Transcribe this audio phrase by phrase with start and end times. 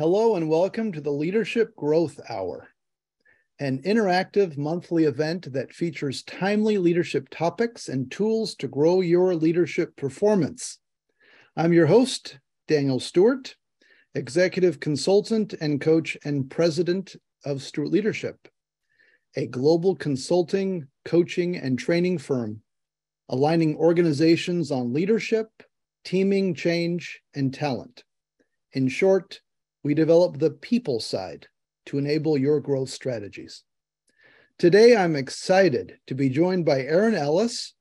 [0.00, 2.70] Hello and welcome to the Leadership Growth Hour,
[3.58, 9.94] an interactive monthly event that features timely leadership topics and tools to grow your leadership
[9.96, 10.78] performance.
[11.54, 13.54] I'm your host, Daniel Stewart,
[14.14, 18.48] executive consultant and coach and president of Stewart Leadership,
[19.36, 22.62] a global consulting, coaching, and training firm
[23.28, 25.50] aligning organizations on leadership,
[26.06, 28.02] teaming, change, and talent.
[28.72, 29.42] In short,
[29.82, 31.46] we develop the people side
[31.86, 33.64] to enable your growth strategies.
[34.58, 37.74] Today, I'm excited to be joined by Erin Ellis,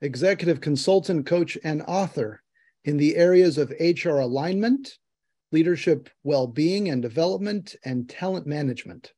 [0.00, 2.42] executive consultant, coach, and author
[2.84, 4.96] in the areas of HR alignment,
[5.52, 9.12] leadership well being and development, and talent management.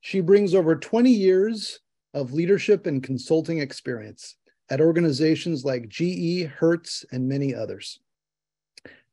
[0.00, 1.80] She brings over 20 years
[2.12, 4.36] of leadership and consulting experience
[4.68, 7.98] at organizations like GE, Hertz, and many others.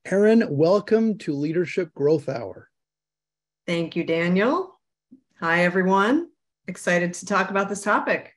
[0.05, 2.69] Erin, welcome to Leadership Growth Hour.
[3.65, 4.77] Thank you, Daniel.
[5.39, 6.27] Hi, everyone.
[6.67, 8.33] Excited to talk about this topic.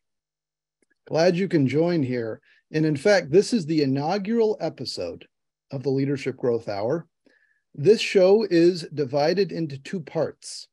[1.09, 2.41] Glad you can join here.
[2.73, 5.27] And in fact, this is the inaugural episode
[5.73, 7.09] of the Leadership Growth Hour.
[7.75, 10.69] This show is divided into two parts.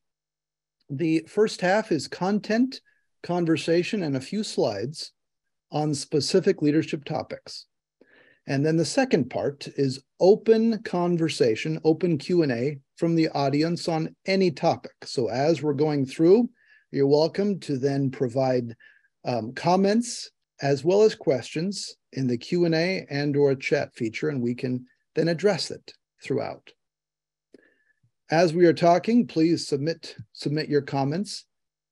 [0.92, 2.82] The first half is content,
[3.24, 5.12] conversation, and a few slides
[5.72, 7.66] on specific leadership topics.
[8.46, 14.52] And then the second part is open conversation, open Q&A from the audience on any
[14.52, 14.92] topic.
[15.04, 16.50] So as we're going through,
[16.92, 18.76] you're welcome to then provide
[19.26, 20.30] um, comments
[20.62, 25.30] as well as questions in the Q&A and or chat feature, and we can then
[25.30, 26.70] address it throughout.
[28.30, 31.46] As we are talking, please submit, submit your comments.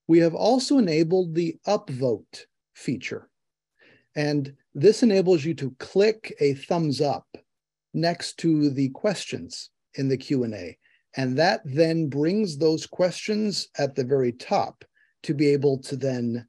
[0.07, 3.30] We have also enabled the upvote feature.
[4.15, 7.27] And this enables you to click a thumbs up
[7.93, 10.77] next to the questions in the Q&A.
[11.17, 14.85] And that then brings those questions at the very top
[15.23, 16.47] to be able to then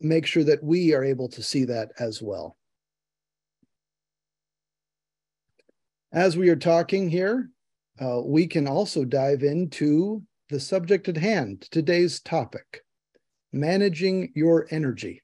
[0.00, 2.56] make sure that we are able to see that as well.
[6.12, 7.50] As we are talking here,
[8.00, 12.82] uh, we can also dive into the subject at hand, today's topic,
[13.52, 15.22] managing your energy.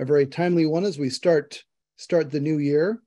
[0.00, 1.62] A very timely one as we start
[1.96, 3.02] start the new year.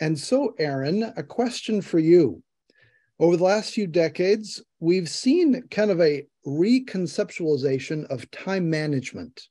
[0.00, 2.42] And so, Erin, a question for you.
[3.18, 9.42] Over the last few decades, we've seen kind of a reconceptualization of time management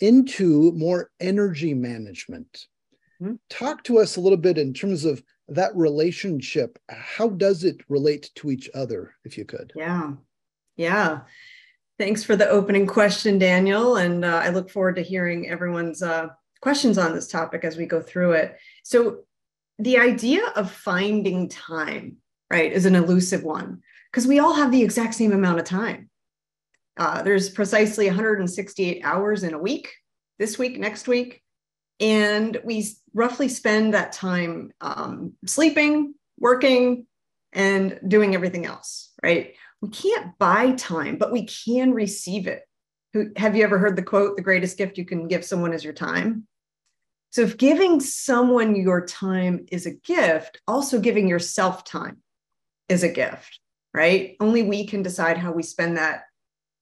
[0.00, 2.66] into more energy management.
[3.22, 3.34] Mm-hmm.
[3.48, 6.76] Talk to us a little bit in terms of that relationship.
[6.88, 9.72] How does it relate to each other, if you could?
[9.76, 10.14] Yeah.
[10.76, 11.20] Yeah.
[11.98, 13.96] Thanks for the opening question, Daniel.
[13.96, 16.28] And uh, I look forward to hearing everyone's uh,
[16.60, 18.56] questions on this topic as we go through it.
[18.82, 19.18] So,
[19.78, 22.18] the idea of finding time,
[22.48, 26.10] right, is an elusive one because we all have the exact same amount of time.
[26.96, 29.92] Uh, there's precisely 168 hours in a week,
[30.38, 31.42] this week, next week.
[32.00, 37.06] And we roughly spend that time um, sleeping, working,
[37.52, 39.54] and doing everything else, right?
[39.84, 42.62] We can't buy time, but we can receive it.
[43.36, 45.92] Have you ever heard the quote, the greatest gift you can give someone is your
[45.92, 46.46] time?
[47.32, 52.22] So, if giving someone your time is a gift, also giving yourself time
[52.88, 53.60] is a gift,
[53.92, 54.36] right?
[54.40, 56.22] Only we can decide how we spend that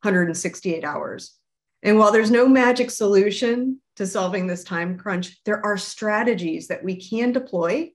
[0.03, 1.37] 168 hours.
[1.83, 6.84] And while there's no magic solution to solving this time crunch, there are strategies that
[6.84, 7.91] we can deploy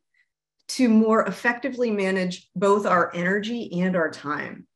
[0.68, 4.68] to more effectively manage both our energy and our time.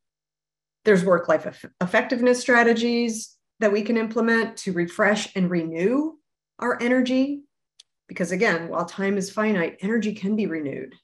[0.84, 1.46] There's work life
[1.80, 6.14] effectiveness strategies that we can implement to refresh and renew
[6.58, 7.42] our energy
[8.08, 10.94] because again, while time is finite, energy can be renewed.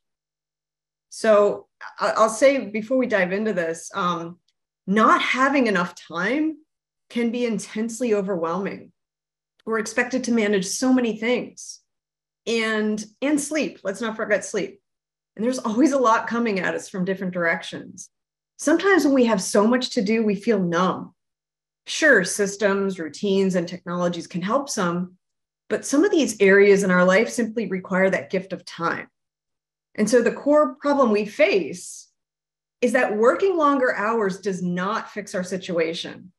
[1.09, 1.67] So
[1.99, 4.39] I'll say before we dive into this, um,
[4.87, 6.59] not having enough time
[7.09, 8.93] can be intensely overwhelming.
[9.65, 11.81] We're expected to manage so many things
[12.47, 13.81] and and sleep.
[13.85, 14.81] Let's not forget sleep.
[15.37, 18.11] And there's always a lot coming at us from different directions.
[18.59, 21.15] Sometimes when we have so much to do, we feel numb.
[21.87, 25.15] Sure, systems, routines, and technologies can help some,
[25.71, 29.09] but some of these areas in our life simply require that gift of time.
[29.95, 32.09] And so the core problem we face
[32.81, 36.33] is that working longer hours does not fix our situation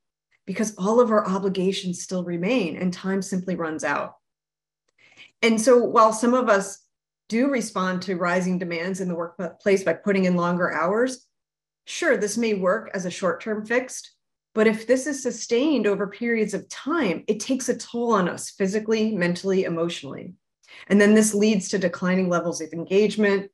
[0.45, 4.15] because all of our obligations still remain and time simply runs out.
[5.41, 6.79] And so while some of us
[7.29, 11.27] do respond to rising demands in the workplace by putting in longer hours,
[11.89, 14.15] sure, this may work as a short term fix,
[14.53, 18.49] but if this is sustained over periods of time, it takes a toll on us
[18.51, 20.33] physically, mentally, emotionally.
[20.87, 23.51] And then this leads to declining levels of engagement,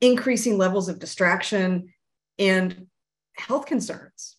[0.00, 1.92] increasing levels of distraction,
[2.38, 2.86] and
[3.36, 4.36] health concerns.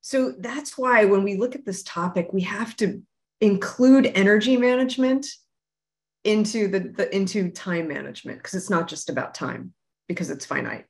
[0.00, 3.02] So that's why when we look at this topic, we have to
[3.40, 5.26] include energy management
[6.24, 9.72] into the, the into time management because it's not just about time
[10.08, 10.86] because it's finite.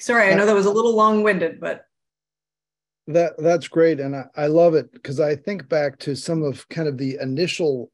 [0.00, 1.84] Sorry, I know that was a little long-winded, but
[3.06, 6.68] that that's great, and I, I love it because I think back to some of
[6.68, 7.90] kind of the initial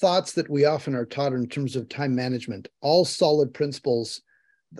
[0.00, 2.68] thoughts that we often are taught in terms of time management.
[2.80, 4.22] All solid principles,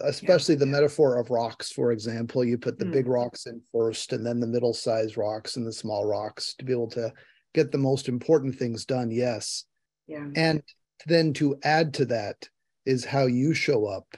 [0.03, 0.61] especially yeah.
[0.61, 2.45] the metaphor of rocks, for example.
[2.45, 2.93] You put the mm.
[2.93, 6.73] big rocks in first, and then the middle-sized rocks and the small rocks to be
[6.73, 7.13] able to
[7.53, 9.11] get the most important things done.
[9.11, 9.65] Yes,
[10.07, 10.63] yeah, and
[11.07, 12.49] then to add to that
[12.87, 14.17] is how you show up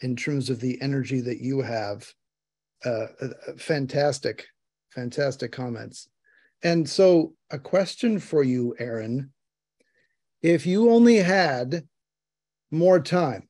[0.00, 2.06] in terms of the energy that you have.
[2.84, 4.46] Uh, uh, fantastic,
[4.94, 6.08] fantastic comments.
[6.62, 9.30] And so, a question for you, Erin.
[10.42, 11.86] If you only had
[12.70, 13.48] more time,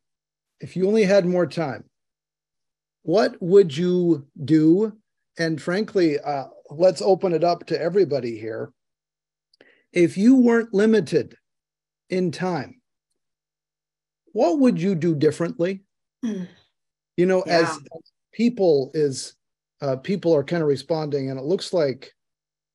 [0.60, 1.84] if you only had more time,
[3.02, 4.92] what would you do?
[5.38, 8.72] And frankly, uh, let's open it up to everybody here.
[9.92, 11.36] If you weren't limited
[12.10, 12.80] in time,
[14.32, 15.82] what would you do differently?
[16.22, 17.60] You know, yeah.
[17.60, 17.78] as,
[18.32, 19.34] people is
[19.80, 22.12] uh, people are kind of responding, and it looks like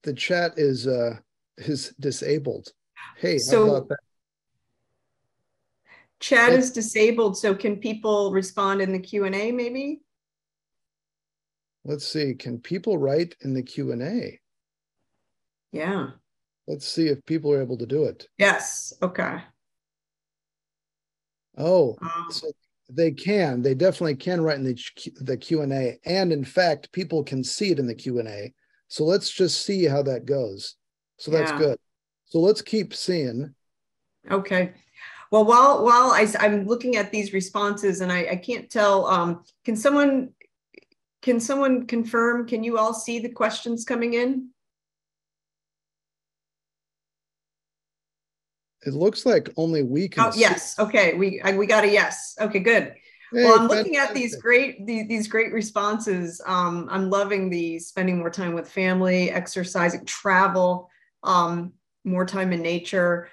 [0.04, 1.18] the chat is uh,
[1.58, 2.72] is disabled.
[3.18, 3.88] Hey, so
[6.20, 7.38] chat is disabled.
[7.38, 9.52] So can people respond in the Q and A?
[9.52, 10.02] Maybe.
[11.86, 12.34] Let's see.
[12.34, 14.40] Can people write in the Q and A?
[15.74, 16.12] Yeah.
[16.66, 18.28] Let's see if people are able to do it.
[18.38, 18.94] Yes.
[19.02, 19.42] Okay.
[21.58, 22.48] Oh, um, so
[22.90, 23.62] they can.
[23.62, 24.78] They definitely can write in the
[25.22, 28.28] the Q and A, and in fact, people can see it in the Q and
[28.28, 28.54] A.
[28.88, 30.76] So let's just see how that goes.
[31.18, 31.58] So that's yeah.
[31.58, 31.80] good.
[32.26, 33.54] So let's keep seeing.
[34.30, 34.74] Okay.
[35.32, 39.44] Well, while while I, I'm looking at these responses, and I, I can't tell, um,
[39.66, 40.30] can someone
[41.24, 42.48] can someone confirm?
[42.48, 44.50] Can you all see the questions coming in?
[48.86, 50.26] It looks like only we can.
[50.26, 50.78] Oh, yes.
[50.78, 51.14] Okay.
[51.14, 52.36] We I, we got a yes.
[52.40, 52.94] Okay, good.
[53.32, 56.42] Hey, well, I'm looking at these great these, these great responses.
[56.46, 60.90] Um, I'm loving the spending more time with family, exercising, travel,
[61.24, 63.30] um, more time in nature.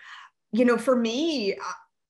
[0.53, 1.57] You know, for me,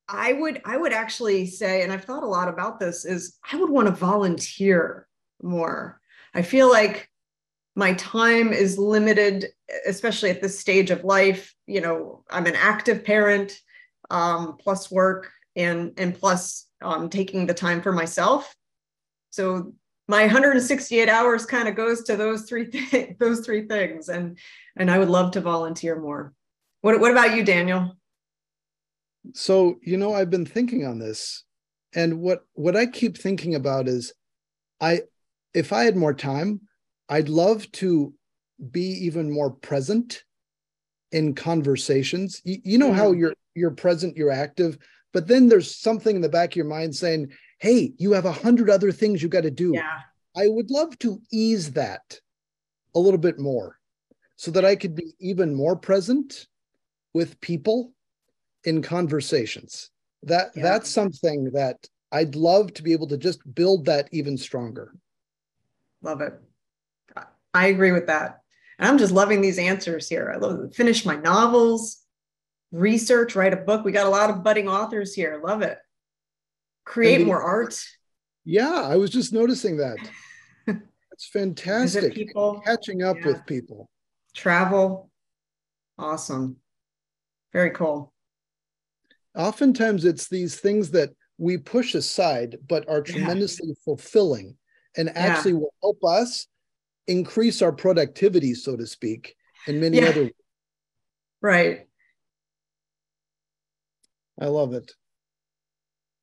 [0.08, 3.56] I would I would actually say, and I've thought a lot about this, is I
[3.56, 5.08] would want to volunteer
[5.42, 6.00] more.
[6.32, 7.08] I feel like
[7.74, 9.46] my time is limited
[9.86, 13.60] especially at this stage of life you know i'm an active parent
[14.10, 18.54] um, plus work and and plus um, taking the time for myself.
[19.30, 19.74] So
[20.08, 24.08] my 168 hours kind of goes to those three th- those three things.
[24.08, 24.38] And
[24.76, 26.32] and i would love to volunteer more.
[26.82, 27.96] What, what about you daniel?
[29.34, 31.44] So you know i've been thinking on this
[31.94, 34.14] and what what i keep thinking about is
[34.80, 35.02] i
[35.52, 36.60] if i had more time
[37.08, 38.14] I'd love to
[38.70, 40.22] be even more present
[41.12, 42.40] in conversations.
[42.44, 43.20] You, you know how mm-hmm.
[43.20, 44.78] you're you're present, you're active,
[45.12, 48.32] but then there's something in the back of your mind saying, "Hey, you have a
[48.32, 49.98] hundred other things you got to do." Yeah.
[50.36, 52.20] I would love to ease that
[52.94, 53.78] a little bit more
[54.36, 56.46] so that I could be even more present
[57.12, 57.92] with people
[58.64, 59.90] in conversations.
[60.22, 60.62] That yeah.
[60.62, 64.94] that's something that I'd love to be able to just build that even stronger.
[66.02, 66.34] Love it.
[67.52, 68.39] I agree with that.
[68.80, 70.32] And I'm just loving these answers here.
[70.34, 71.98] I love finish my novels,
[72.72, 73.84] research, write a book.
[73.84, 75.38] We got a lot of budding authors here.
[75.44, 75.76] Love it.
[76.86, 77.78] Create more art.
[78.46, 79.98] Yeah, I was just noticing that.
[81.12, 82.14] It's fantastic.
[82.14, 83.26] People catching up yeah.
[83.26, 83.90] with people.
[84.34, 85.10] Travel.
[85.98, 86.56] Awesome.
[87.52, 88.14] Very cool.
[89.36, 93.74] Oftentimes it's these things that we push aside but are tremendously yeah.
[93.84, 94.56] fulfilling
[94.96, 95.58] and actually yeah.
[95.58, 96.46] will help us
[97.10, 99.34] increase our productivity, so to speak,
[99.66, 100.08] in many yeah.
[100.08, 100.30] other
[101.42, 101.86] Right.
[104.40, 104.92] I love it.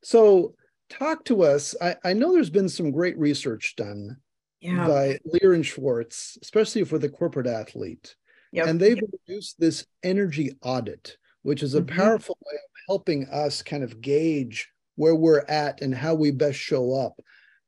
[0.04, 0.56] So
[0.90, 1.76] talk to us.
[1.82, 4.18] I, I know there's been some great research done
[4.62, 4.88] yeah.
[4.88, 8.16] by Loehr and Schwartz, especially for the corporate athlete.
[8.54, 8.68] Yep.
[8.68, 12.00] And they've introduced this energy audit, which is a mm-hmm.
[12.00, 16.58] powerful way of helping us kind of gauge where we're at and how we best
[16.58, 17.20] show up.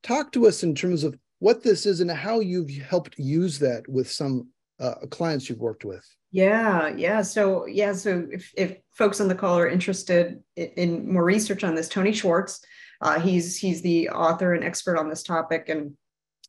[0.02, 3.86] Talk to us in terms of what this is and how you've helped use that
[3.88, 6.06] with some uh, clients you've worked with.
[6.30, 7.22] Yeah, yeah.
[7.22, 11.64] So yeah, so if, if folks on the call are interested in, in more research
[11.64, 12.60] on this, Tony Schwartz,
[13.00, 15.96] uh, he's he's the author and expert on this topic, and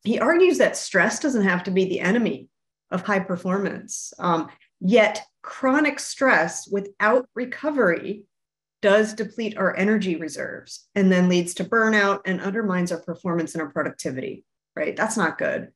[0.04, 2.48] he argues that stress doesn't have to be the enemy
[2.90, 4.12] of high performance.
[4.18, 4.48] Um,
[4.80, 8.24] yet chronic stress without recovery
[8.82, 13.62] does deplete our energy reserves and then leads to burnout and undermines our performance and
[13.62, 14.44] our productivity
[14.76, 14.96] right?
[14.96, 15.72] That's not good.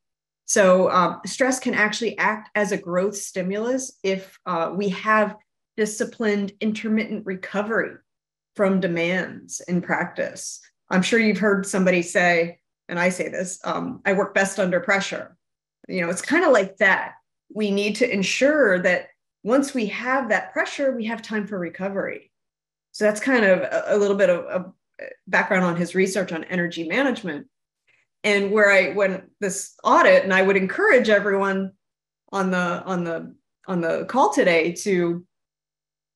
[0.46, 5.36] So um, stress can actually act as a growth stimulus if uh, we have
[5.76, 7.96] disciplined intermittent recovery
[8.54, 10.60] from demands in practice.
[10.88, 14.80] I'm sure you've heard somebody say, and I say this, um, I work best under
[14.80, 15.36] pressure.
[15.88, 17.14] You know, it's kind of like that.
[17.52, 19.08] We need to ensure that
[19.42, 22.30] once we have that pressure, we have time for recovery.
[22.92, 24.72] So that's kind of a, a little bit of a
[25.26, 27.48] background on his research on energy management
[28.24, 31.72] and where I when this audit, and I would encourage everyone
[32.32, 33.34] on the on the
[33.66, 35.24] on the call today to,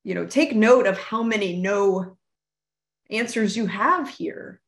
[0.05, 2.17] you know, take note of how many no
[3.11, 4.61] answers you have here.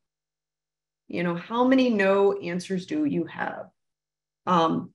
[1.07, 3.69] You know, how many no answers do you have?
[4.45, 4.91] Um,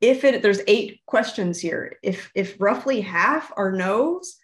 [0.00, 4.36] if it there's eight questions here, if if roughly half are no's,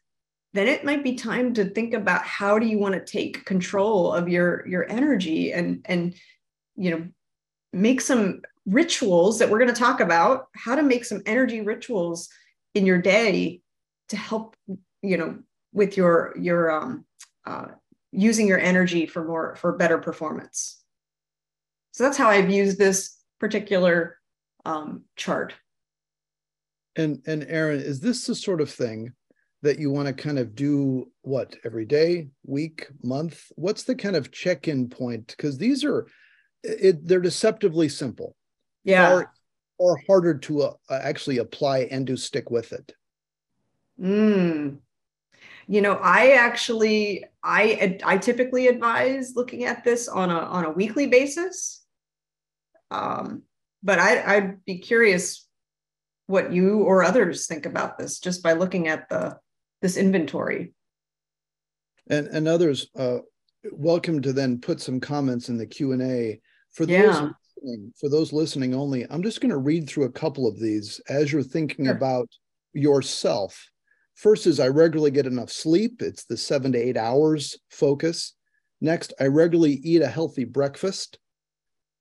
[0.52, 4.12] then it might be time to think about how do you want to take control
[4.12, 6.14] of your your energy and and
[6.76, 7.06] you know
[7.72, 12.28] make some rituals that we're going to talk about how to make some energy rituals
[12.74, 13.60] in your day
[14.08, 14.56] to help
[15.02, 15.38] you know
[15.72, 17.04] with your your um
[17.46, 17.66] uh,
[18.12, 20.80] using your energy for more for better performance.
[21.92, 24.18] So that's how i've used this particular
[24.64, 25.54] um, chart.
[26.96, 29.12] And and erin is this the sort of thing
[29.62, 33.50] that you want to kind of do what every day week month?
[33.56, 35.34] What's the kind of check-in point?
[35.36, 36.06] Because these are
[36.64, 38.34] it, they're deceptively simple.
[38.82, 39.12] Yeah.
[39.12, 39.32] Or,
[39.78, 42.92] or harder to uh, actually apply and to stick with it.
[44.00, 44.78] Mm.
[45.66, 50.70] You know, I actually, I, I typically advise looking at this on a on a
[50.70, 51.84] weekly basis.
[52.90, 53.42] Um,
[53.82, 55.46] but I, I'd be curious
[56.26, 59.38] what you or others think about this just by looking at the
[59.82, 60.72] this inventory.
[62.08, 63.18] And and others, uh,
[63.72, 66.40] welcome to then put some comments in the Q and A
[66.74, 67.30] for those yeah.
[67.56, 71.00] listening, for those listening only, I'm just going to read through a couple of these
[71.08, 71.94] as you're thinking sure.
[71.94, 72.28] about
[72.72, 73.64] yourself.
[74.16, 76.02] First is I regularly get enough sleep.
[76.02, 78.34] It's the seven to eight hours focus.
[78.80, 81.18] Next, I regularly eat a healthy breakfast.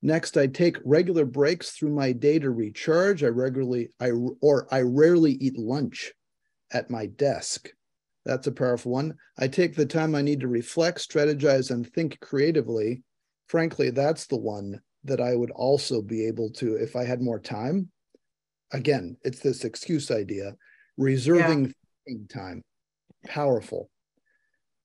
[0.02, 3.24] Next, I take regular breaks through my day to recharge.
[3.24, 4.12] I regularly, I
[4.42, 6.12] or I rarely eat lunch
[6.72, 7.70] at my desk.
[8.26, 9.16] That's a powerful one.
[9.38, 13.04] I take the time I need to reflect, strategize, and think creatively
[13.54, 17.40] frankly, that's the one that I would also be able to, if I had more
[17.40, 17.92] time.
[18.72, 20.56] Again, it's this excuse idea,
[20.98, 21.72] reserving
[22.08, 22.16] yeah.
[22.34, 22.64] time,
[23.28, 23.92] powerful.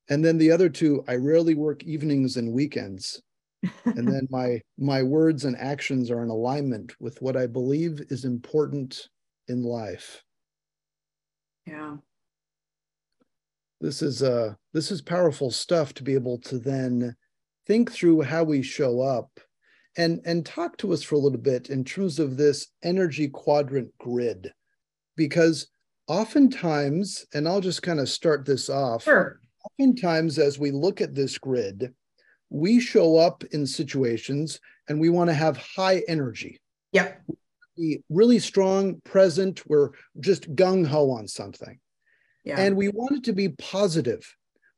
[0.07, 3.19] And then the other two, I rarely work evenings and weekends.
[3.85, 8.23] and then my my words and actions are in alignment with what I believe is
[8.23, 9.09] important
[9.47, 10.23] in life.
[11.65, 11.97] Yeah.
[13.81, 17.15] This is uh this is powerful stuff to be able to then
[17.69, 19.39] think through how we show up
[19.95, 23.95] and and talk to us for a little bit in terms of this energy quadrant
[23.99, 24.51] grid.
[25.15, 25.67] Because
[26.07, 29.39] oftentimes and i'll just kind of start this off sure.
[29.63, 31.93] oftentimes as we look at this grid
[32.49, 36.59] we show up in situations and we want to have high energy.
[36.93, 37.21] Yep.
[37.77, 41.79] Be really strong present we're just gung-ho on something.
[42.43, 42.59] Yeah.
[42.59, 44.25] and we want it to be positive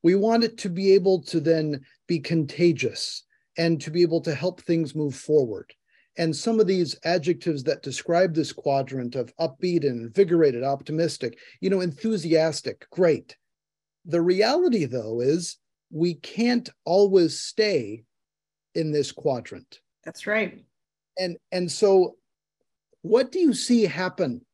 [0.03, 3.24] we want it to be able to then be contagious
[3.58, 5.74] and to be able to help things move forward.
[6.17, 11.70] And some of these adjectives that describe this quadrant of upbeat and invigorated, optimistic, you
[11.70, 13.38] know, enthusiastic, great.
[14.05, 15.58] The reality, though, is
[15.89, 18.03] we can't always stay
[18.75, 19.79] in this quadrant.
[20.03, 20.63] That's right.
[21.17, 22.15] And and so
[23.01, 24.46] what do you see happen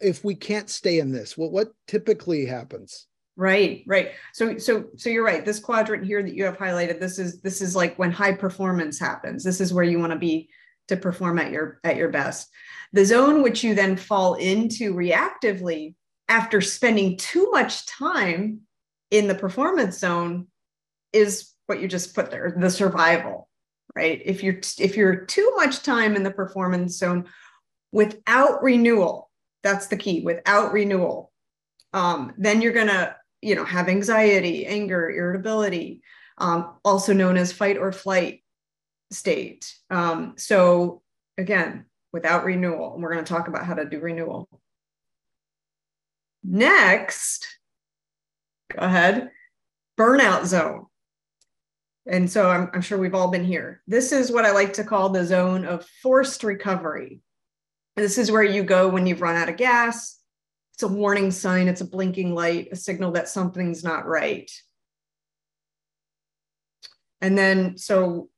[0.00, 1.36] if we can't stay in this?
[1.36, 3.06] What what typically happens?
[3.40, 4.10] Right, right.
[4.34, 5.46] So so so you're right.
[5.46, 8.98] This quadrant here that you have highlighted, this is this is like when high performance
[8.98, 9.42] happens.
[9.42, 10.50] This is where you want to be
[10.88, 12.50] to perform at your at your best.
[12.92, 15.94] The zone which you then fall into reactively
[16.28, 18.60] after spending too much time
[19.10, 20.48] in the performance zone
[21.14, 23.48] is what you just put there, the survival,
[23.94, 24.20] right?
[24.22, 27.24] If you're if you're too much time in the performance zone
[27.90, 29.30] without renewal,
[29.62, 31.32] that's the key, without renewal.
[31.94, 36.02] Um, then you're gonna you know, have anxiety, anger, irritability,
[36.38, 38.42] um, also known as fight or flight
[39.10, 39.74] state.
[39.90, 41.02] Um, so
[41.38, 44.48] again, without renewal, and we're going to talk about how to do renewal.
[46.42, 47.46] Next,
[48.72, 49.30] go ahead,
[49.98, 50.86] burnout zone.
[52.06, 53.82] And so I'm, I'm sure we've all been here.
[53.86, 57.20] This is what I like to call the zone of forced recovery.
[57.96, 60.18] This is where you go when you've run out of gas,
[60.80, 64.50] it's a warning sign, it's a blinking light, a signal that something's not right.
[67.20, 68.30] And then, so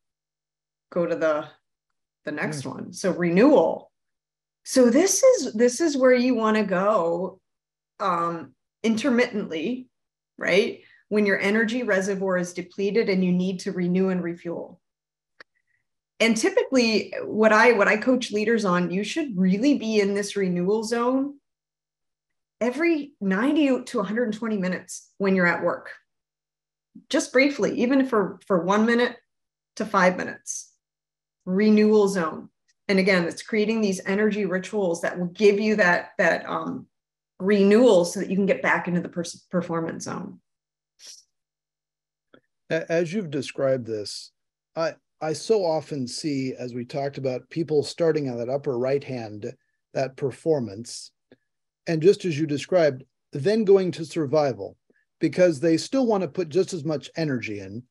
[0.91, 1.47] go to the
[2.25, 2.73] the next yeah.
[2.73, 2.93] one.
[2.93, 3.93] So renewal.
[4.65, 7.41] So this is this is where you want to go
[8.01, 9.87] um, intermittently,
[10.37, 10.81] right?
[11.11, 14.81] When your energy reservoir is depleted and you need to renew and refuel.
[16.19, 20.35] And typically what I what I coach leaders on, you should really be in this
[20.35, 21.35] renewal zone
[22.63, 25.91] every 90 to 120 minutes when you're at work.
[27.11, 29.17] Just briefly, even for for 1 minute
[29.77, 30.73] to 5 minutes.
[31.45, 32.49] Renewal zone.
[32.89, 36.87] And again, it's creating these energy rituals that will give you that that um
[37.41, 40.41] renewal so that you can get back into the pers- performance zone.
[42.71, 44.31] As you've described this,
[44.77, 49.03] I I so often see, as we talked about, people starting on that upper right
[49.03, 49.53] hand,
[49.95, 51.11] that performance,
[51.87, 54.77] and just as you described, then going to survival
[55.21, 57.83] because they still want to put just as much energy in,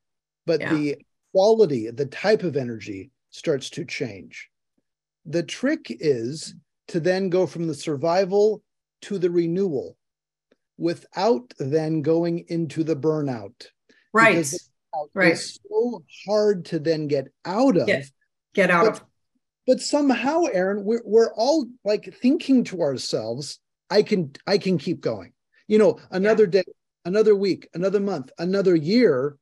[0.46, 0.74] but yeah.
[0.74, 0.96] the
[1.32, 4.48] quality, the type of energy starts to change.
[5.24, 6.54] The trick is
[6.88, 8.62] to then go from the survival
[9.02, 9.96] to the renewal
[10.78, 13.66] without then going into the burnout.
[14.12, 14.46] Right.
[15.14, 15.32] Right.
[15.32, 17.86] It's so hard to then get out of.
[17.86, 18.04] Get,
[18.54, 19.04] get out but, of.
[19.66, 23.58] But somehow, Erin, we're, we're all like thinking to ourselves,
[23.92, 25.34] I can I can keep going.
[25.68, 26.62] You know, another yeah.
[26.62, 26.64] day,
[27.04, 29.36] another week, another month, another year.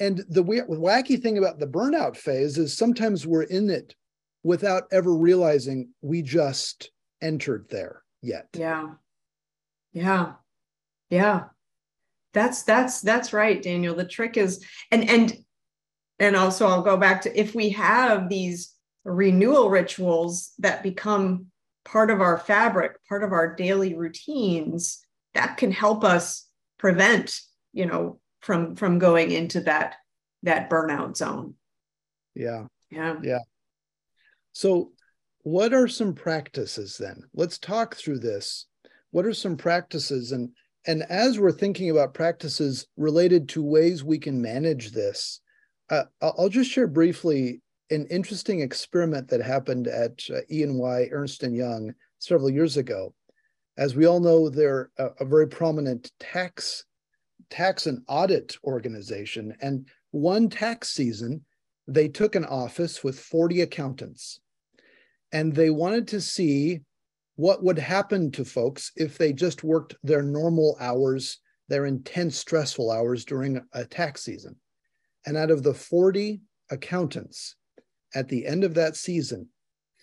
[0.00, 3.94] And the weird, wacky thing about the burnout phase is sometimes we're in it
[4.42, 6.90] without ever realizing we just
[7.22, 8.48] entered there yet.
[8.54, 8.94] Yeah.
[9.92, 10.32] Yeah.
[11.08, 11.44] Yeah.
[12.34, 13.94] That's that's that's right, Daniel.
[13.94, 15.32] The trick is and and
[16.18, 18.74] and also I'll go back to if we have these
[19.04, 21.46] renewal rituals that become
[21.86, 25.00] part of our fabric, part of our daily routines,
[25.34, 26.46] that can help us
[26.78, 27.40] prevent,
[27.72, 29.94] you know, from from going into that
[30.42, 31.54] that burnout zone.
[32.34, 32.64] Yeah.
[32.90, 33.16] Yeah.
[33.22, 33.38] Yeah.
[34.52, 34.92] So
[35.42, 37.22] what are some practices then?
[37.34, 38.66] Let's talk through this.
[39.10, 40.50] What are some practices and
[40.86, 45.40] and as we're thinking about practices related to ways we can manage this,
[45.90, 51.42] uh, I'll just share briefly an interesting experiment that happened at uh, E&Y Ernst &
[51.42, 53.14] Young several years ago.
[53.76, 56.84] As we all know, they're a, a very prominent tax
[57.50, 59.56] tax and audit organization.
[59.60, 61.44] And one tax season,
[61.86, 64.40] they took an office with 40 accountants
[65.32, 66.80] and they wanted to see
[67.36, 72.90] what would happen to folks if they just worked their normal hours, their intense, stressful
[72.90, 74.56] hours during a tax season.
[75.26, 77.56] And out of the 40 accountants
[78.14, 79.48] at the end of that season,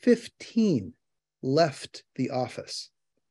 [0.02, 0.94] 15
[1.42, 2.90] left the office.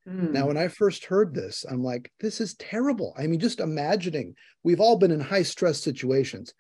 [0.09, 0.33] Mm.
[0.33, 3.15] Now, when I first heard this, I'm like, this is terrible.
[3.17, 6.53] I mean, just imagining we've all been in high stress situations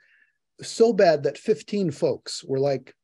[0.60, 2.94] so bad that 15 folks were like,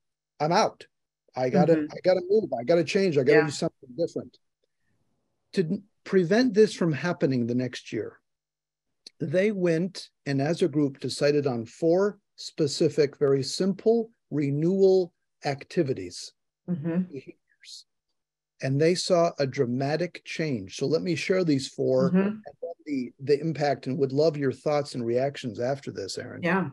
[0.40, 0.86] I'm out.
[1.34, 1.92] I gotta, mm-hmm.
[1.92, 2.50] I gotta move.
[2.58, 3.16] I gotta change.
[3.16, 3.46] I gotta yeah.
[3.46, 4.38] do something different.
[5.54, 8.18] To prevent this from happening the next year,
[9.20, 15.12] they went and as a group decided on four specific, very simple renewal
[15.44, 16.32] activities.
[16.68, 17.02] Mm-hmm.
[18.60, 20.76] And they saw a dramatic change.
[20.76, 22.36] So let me share these 4 mm-hmm.
[22.86, 26.42] the, the impact and would love your thoughts and reactions after this, Erin.
[26.42, 26.70] Yeah.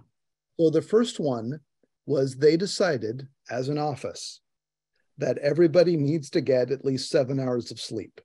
[0.59, 1.59] So the first one
[2.05, 4.41] was they decided as an office
[5.17, 8.19] that everybody needs to get at least seven hours of sleep.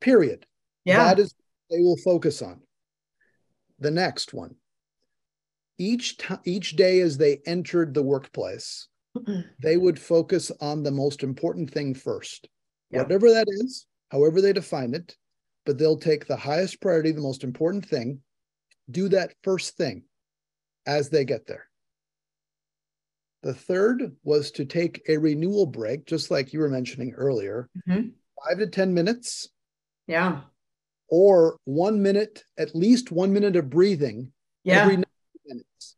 [0.00, 0.46] Period.
[0.84, 1.04] Yeah.
[1.04, 1.34] That is
[1.70, 2.60] they will focus on.
[3.78, 4.56] The next one.
[5.80, 8.86] Each time each day as they entered the workplace,
[9.62, 12.50] they would focus on the most important thing first.
[12.90, 13.04] Yep.
[13.04, 15.16] Whatever that is, however they define it,
[15.64, 18.20] but they'll take the highest priority, the most important thing,
[18.90, 20.04] do that first thing
[20.84, 21.66] as they get there.
[23.42, 28.08] The third was to take a renewal break, just like you were mentioning earlier, mm-hmm.
[28.44, 29.48] five to 10 minutes.
[30.06, 30.42] Yeah.
[31.08, 34.82] Or one minute, at least one minute of breathing yeah.
[34.82, 35.02] every
[35.50, 35.96] minutes.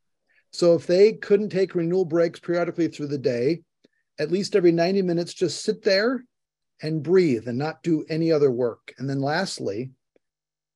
[0.51, 3.63] So if they couldn't take renewal breaks periodically through the day,
[4.19, 6.25] at least every 90 minutes, just sit there
[6.83, 8.93] and breathe and not do any other work.
[8.99, 9.93] And then lastly,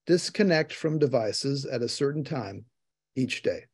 [0.07, 2.65] disconnect from devices at a certain time
[3.17, 3.65] each day.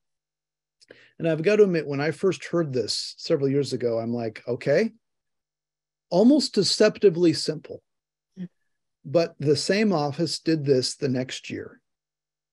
[1.18, 4.42] And I've got to admit, when I first heard this several years ago, I'm like,
[4.48, 4.90] okay,
[6.10, 7.82] almost deceptively simple.
[8.38, 8.48] Mm.
[9.04, 11.80] But the same office did this the next year.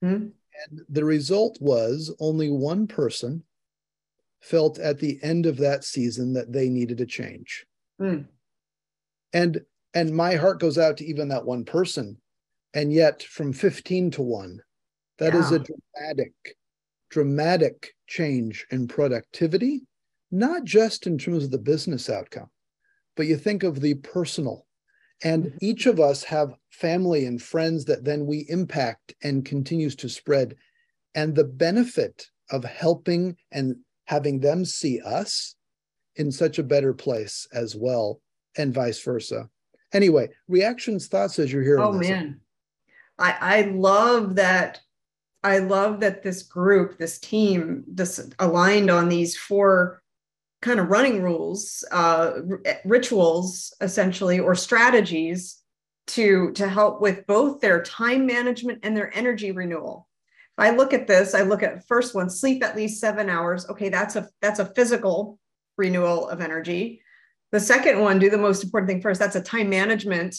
[0.04, 0.32] Mm.
[0.67, 3.43] And the result was only one person
[4.41, 7.65] felt at the end of that season that they needed a change.
[8.02, 8.28] Mm.
[9.34, 9.62] And
[9.93, 12.17] and my heart goes out to even that one person.
[12.74, 14.62] And yet from 15 to 1,
[15.17, 15.39] that yeah.
[15.39, 16.34] is a dramatic
[17.10, 19.82] dramatic change in productivity,
[20.32, 22.50] not just in terms of the business outcome,
[23.15, 24.65] but you think of the personal.
[25.23, 25.58] And mm-hmm.
[25.62, 30.55] each of us have family and friends that then we impact and continues to spread.
[31.15, 35.55] And the benefit of helping and having them see us
[36.15, 38.21] in such a better place as well,
[38.58, 39.49] and vice versa.
[39.93, 41.79] Anyway, reactions, thoughts as you're here.
[41.79, 42.39] Oh man,
[43.17, 44.82] I I love that.
[45.43, 49.99] I love that this group, this team, this aligned on these four
[50.62, 52.34] kind of running rules, uh,
[52.86, 55.58] rituals, essentially, or strategies
[56.08, 60.08] to to help with both their time management and their energy renewal.
[60.58, 63.69] If I look at this, I look at first one: sleep at least seven hours.
[63.69, 65.39] Okay, that's a that's a physical
[65.78, 67.02] renewal of energy.
[67.52, 69.19] The second one, do the most important thing first.
[69.19, 70.36] That's a time management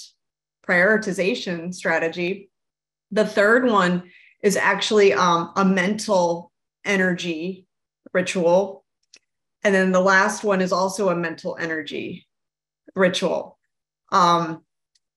[0.66, 2.50] prioritization strategy.
[3.10, 4.10] The third one
[4.42, 6.52] is actually um, a mental
[6.84, 7.66] energy
[8.12, 8.79] ritual.
[9.62, 12.26] And then the last one is also a mental energy
[12.94, 13.58] ritual.
[14.12, 14.62] Um,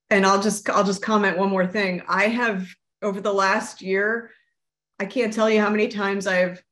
[0.10, 2.04] and I'll just I'll just comment one more thing.
[2.08, 2.68] I have
[3.02, 4.32] over the last year,
[5.00, 6.64] I can't tell you how many times I've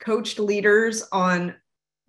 [0.00, 1.54] coached leaders on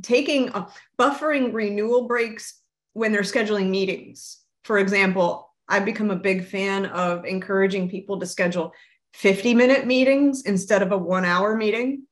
[0.01, 0.69] taking uh,
[0.99, 2.61] buffering renewal breaks
[2.93, 4.39] when they're scheduling meetings.
[4.63, 8.73] For example, I've become a big fan of encouraging people to schedule
[9.13, 12.03] 50 minute meetings instead of a one hour meeting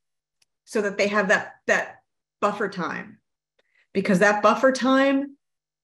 [0.66, 1.98] so that they have that that
[2.42, 3.20] buffer time
[3.94, 5.38] because that buffer time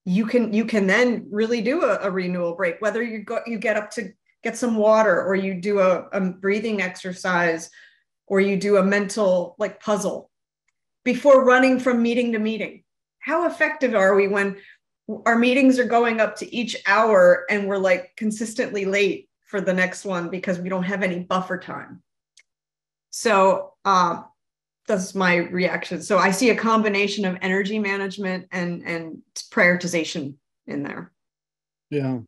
[0.04, 3.58] you can you can then really do a, a renewal break whether you go you
[3.58, 4.12] get up to
[4.42, 7.70] get some water or you do a, a breathing exercise
[8.26, 10.30] or you do a mental like puzzle
[11.04, 12.82] before running from meeting to meeting?
[13.18, 14.56] How effective are we when
[15.26, 19.72] our meetings are going up to each hour and we're like consistently late for the
[19.72, 22.02] next one because we don't have any buffer time?
[23.10, 24.24] So um,
[24.86, 26.02] that's my reaction.
[26.02, 29.18] So I see a combination of energy management and and
[29.50, 30.34] prioritization
[30.66, 31.12] in there.
[31.90, 32.18] Yeah.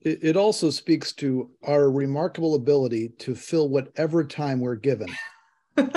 [0.00, 5.08] It, it also speaks to our remarkable ability to fill whatever time we're given.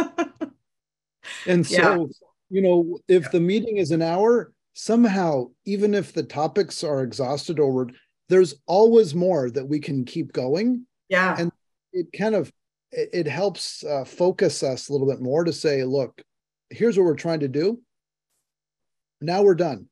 [1.47, 2.05] And so, yeah.
[2.49, 3.29] you know, if yeah.
[3.29, 7.89] the meeting is an hour, somehow, even if the topics are exhausted or
[8.29, 10.85] there's always more that we can keep going.
[11.09, 11.35] Yeah.
[11.37, 11.51] And
[11.93, 12.51] it kind of
[12.95, 16.21] it, it helps uh, focus us a little bit more to say, look,
[16.69, 17.79] here's what we're trying to do.
[19.21, 19.87] Now we're done.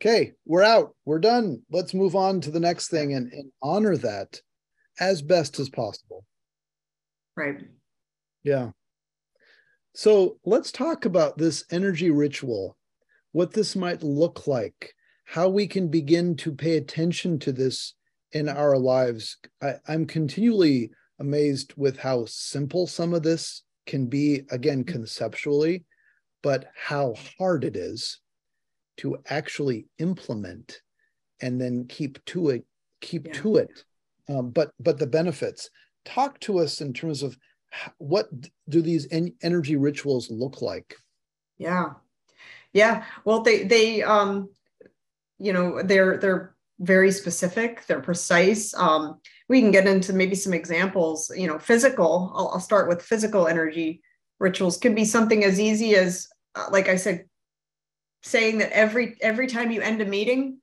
[0.00, 0.94] Okay, we're out.
[1.04, 1.62] We're done.
[1.70, 4.40] Let's move on to the next thing and, and honor that
[5.00, 6.24] as best as possible.
[7.36, 7.58] Right.
[8.44, 8.70] Yeah.
[9.94, 12.76] So let's talk about this energy ritual,
[13.32, 17.94] what this might look like, how we can begin to pay attention to this
[18.32, 19.38] in our lives.
[19.60, 24.92] I, am continually amazed with how simple some of this can be, again, mm-hmm.
[24.92, 25.84] conceptually,
[26.42, 28.20] but how hard it is
[28.98, 30.80] to actually implement
[31.40, 32.64] and then keep to it,
[33.00, 33.32] keep yeah.
[33.34, 33.84] to it.
[34.28, 35.70] Um, but but the benefits.
[36.04, 37.36] Talk to us in terms of
[37.98, 38.28] what
[38.68, 40.96] do these en- energy rituals look like?
[41.58, 41.90] Yeah.
[42.72, 43.04] Yeah.
[43.24, 44.48] Well, they, they, um,
[45.38, 48.72] you know, they're, they're very specific, they're precise.
[48.74, 53.02] Um, we can get into maybe some examples, you know, physical, I'll, I'll start with
[53.02, 54.02] physical energy
[54.40, 57.24] rituals can be something as easy as, uh, like I said,
[58.22, 60.58] saying that every, every time you end a meeting,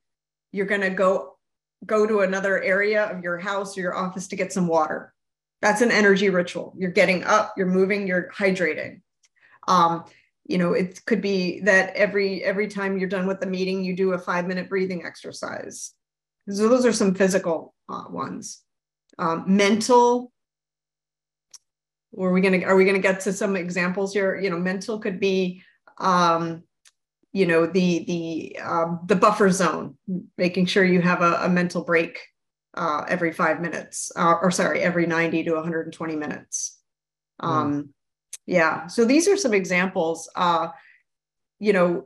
[0.52, 1.36] you're going to go,
[1.84, 5.12] go to another area of your house or your office to get some water
[5.62, 6.74] that's an energy ritual.
[6.76, 9.00] You're getting up, you're moving, you're hydrating.
[9.68, 10.04] Um,
[10.44, 13.96] you know, it could be that every every time you're done with the meeting, you
[13.96, 15.92] do a five minute breathing exercise.
[16.48, 18.62] So those are some physical uh, ones.
[19.18, 20.32] Um, mental.
[22.18, 24.36] Are we gonna are we gonna get to some examples here?
[24.36, 25.62] You know, mental could be
[25.98, 26.62] um,
[27.32, 29.96] you know the the um, the buffer zone
[30.38, 32.18] making sure you have a, a mental break
[32.76, 36.78] uh, every five minutes, uh, or sorry, every 90 to 120 minutes.
[37.40, 37.48] Hmm.
[37.48, 37.88] Um, mm.
[38.46, 38.86] Yeah.
[38.86, 40.30] So these are some examples.
[40.36, 40.68] Uh,
[41.58, 42.04] you know,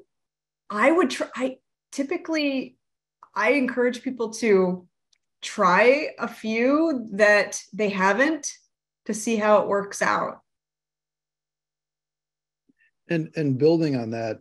[0.71, 1.57] I would try, I
[1.93, 2.77] typically,
[3.35, 4.87] I encourage people to
[5.43, 8.53] try a few that they haven't
[9.07, 10.41] to see how it works out.
[13.09, 14.39] And, and building on that,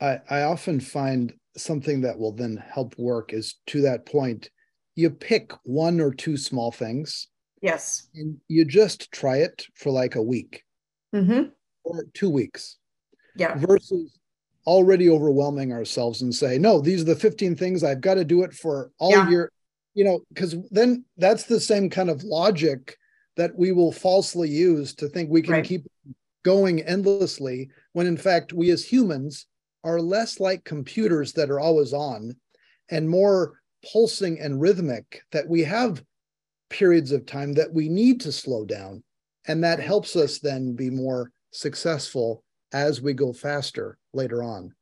[0.00, 4.50] I, I often find something that will then help work is to that point
[4.94, 7.28] you pick one or two small things.
[7.62, 8.08] Yes.
[8.16, 10.64] And you just try it for like a week
[11.14, 11.50] mm-hmm.
[11.84, 12.78] or two weeks.
[13.36, 13.56] Yeah.
[13.58, 14.18] Versus
[14.66, 18.42] already overwhelming ourselves and say, no, these are the 15 things I've got to do
[18.42, 19.30] it for all yeah.
[19.30, 19.52] year.
[19.94, 22.96] You know, because then that's the same kind of logic
[23.36, 25.64] that we will falsely use to think we can right.
[25.64, 25.86] keep
[26.44, 29.46] going endlessly when in fact we as humans
[29.84, 32.34] are less like computers that are always on
[32.90, 33.60] and more
[33.92, 36.02] pulsing and rhythmic that we have
[36.68, 39.02] periods of time that we need to slow down
[39.46, 44.74] and that helps us then be more successful as we go faster later on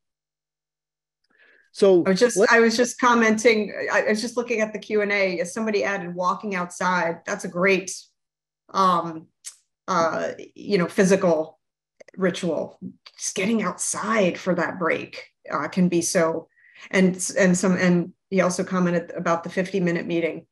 [1.77, 3.71] so I was just I was just commenting.
[3.93, 5.45] I was just looking at the Q and A.
[5.45, 7.19] Somebody added walking outside.
[7.27, 7.95] That's a great,
[8.73, 9.27] um,
[9.87, 11.59] uh, you know, physical
[12.17, 12.79] ritual.
[13.19, 16.49] Just getting outside for that break uh, can be so.
[16.93, 20.47] And and some and he also commented about the fifty minute meeting.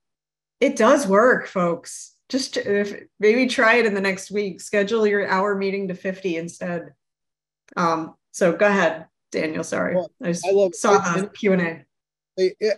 [0.61, 2.17] It does work, folks.
[2.29, 4.61] Just if maybe try it in the next week.
[4.61, 6.93] Schedule your hour meeting to fifty instead.
[7.79, 9.07] Um, so go ahead.
[9.35, 9.65] Daniel.
[9.65, 11.85] Sorry, well, I, I love saw the Q and A.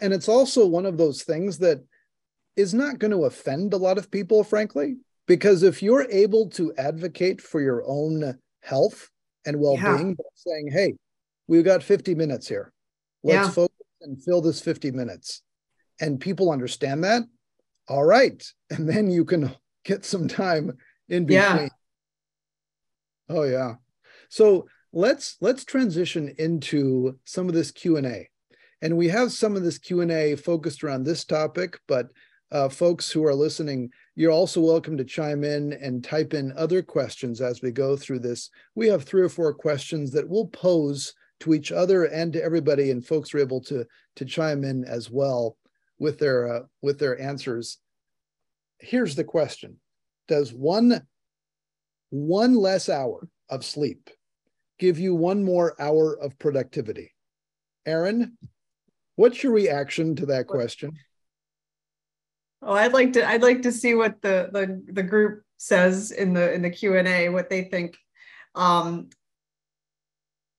[0.03, 1.83] And it's also one of those things that
[2.57, 6.75] is not going to offend a lot of people, frankly, because if you're able to
[6.77, 9.11] advocate for your own health
[9.45, 10.25] and well-being, yeah.
[10.35, 10.95] saying, "Hey,
[11.47, 12.73] we've got 50 minutes here.
[13.23, 13.51] Let's yeah.
[13.51, 15.43] focus and fill this 50 minutes,"
[16.01, 17.23] and people understand that,
[17.89, 20.77] all right, and then you can get some time
[21.09, 21.65] in between.
[21.65, 21.69] Yeah.
[23.29, 23.75] Oh yeah.
[24.29, 24.67] So
[24.97, 28.27] let's let's transition into some of this q&a
[28.81, 32.09] and we have some of this q&a focused around this topic but
[32.53, 36.81] uh, folks who are listening you're also welcome to chime in and type in other
[36.81, 38.49] questions as we go through this.
[38.75, 42.91] We have three or four questions that we'll pose to each other and to everybody
[42.91, 43.85] and folks are able to
[44.17, 45.59] to chime in as well
[45.99, 47.77] with their uh, with their answers.
[48.79, 49.77] Here's the question.
[50.29, 51.03] Does one
[52.09, 54.09] one less hour of sleep
[54.79, 57.13] give you one more hour of productivity.
[57.87, 58.37] Erin,
[59.17, 60.93] what's your reaction to that question?
[62.63, 66.33] Oh, I'd like to I'd like to see what the the, the group says in
[66.33, 67.97] the in the Q&A what they think.
[68.55, 69.11] Um,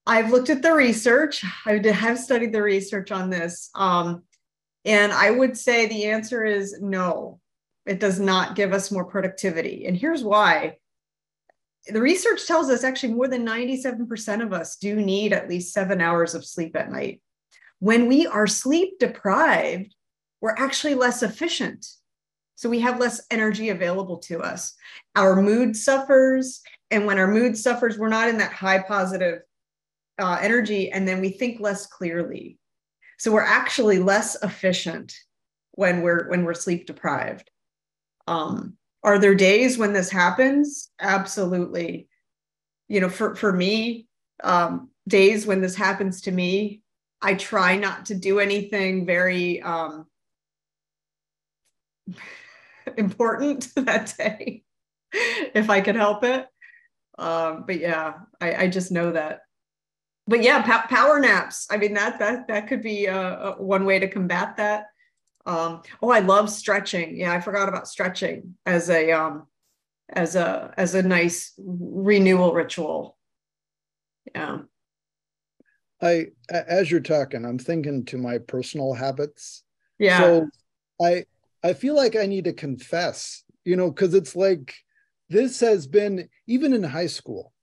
[0.06, 1.44] I've looked at the research.
[1.66, 3.68] I have studied the research on this.
[3.74, 4.22] Um,
[4.86, 7.40] and I would say the answer is no.
[7.84, 9.84] It does not give us more productivity.
[9.86, 10.78] And here's why
[11.88, 16.00] the research tells us actually more than 97% of us do need at least seven
[16.00, 17.20] hours of sleep at night.
[17.78, 19.94] When we are sleep deprived,
[20.40, 21.86] we're actually less efficient.
[22.56, 24.74] So we have less energy available to us.
[25.14, 26.60] Our mood suffers.
[26.90, 29.42] And when our mood suffers, we're not in that high positive
[30.18, 30.90] uh, energy.
[30.90, 32.58] And then we think less clearly.
[33.18, 35.14] So we're actually less efficient
[35.72, 37.50] when we're when we're sleep deprived.
[38.26, 40.90] Um, are there days when this happens?
[41.00, 42.08] Absolutely.
[42.88, 44.06] You know, for, for me,
[44.42, 46.82] um, days when this happens to me,
[47.20, 50.06] I try not to do anything very um,
[52.96, 54.62] important that day
[55.54, 56.46] if I could help it.
[57.18, 59.40] Um, but yeah, I, I, just know that.
[60.28, 61.66] But yeah, power naps.
[61.68, 64.84] I mean that that that could be uh, one way to combat that.
[65.48, 67.16] Um, oh, I love stretching.
[67.16, 69.46] Yeah, I forgot about stretching as a um,
[70.10, 73.16] as a as a nice renewal ritual.
[74.34, 74.58] Yeah.
[76.02, 79.64] I as you're talking, I'm thinking to my personal habits.
[79.98, 80.18] Yeah.
[80.18, 80.48] So
[81.02, 81.24] I
[81.64, 84.74] I feel like I need to confess, you know, because it's like
[85.30, 87.54] this has been even in high school.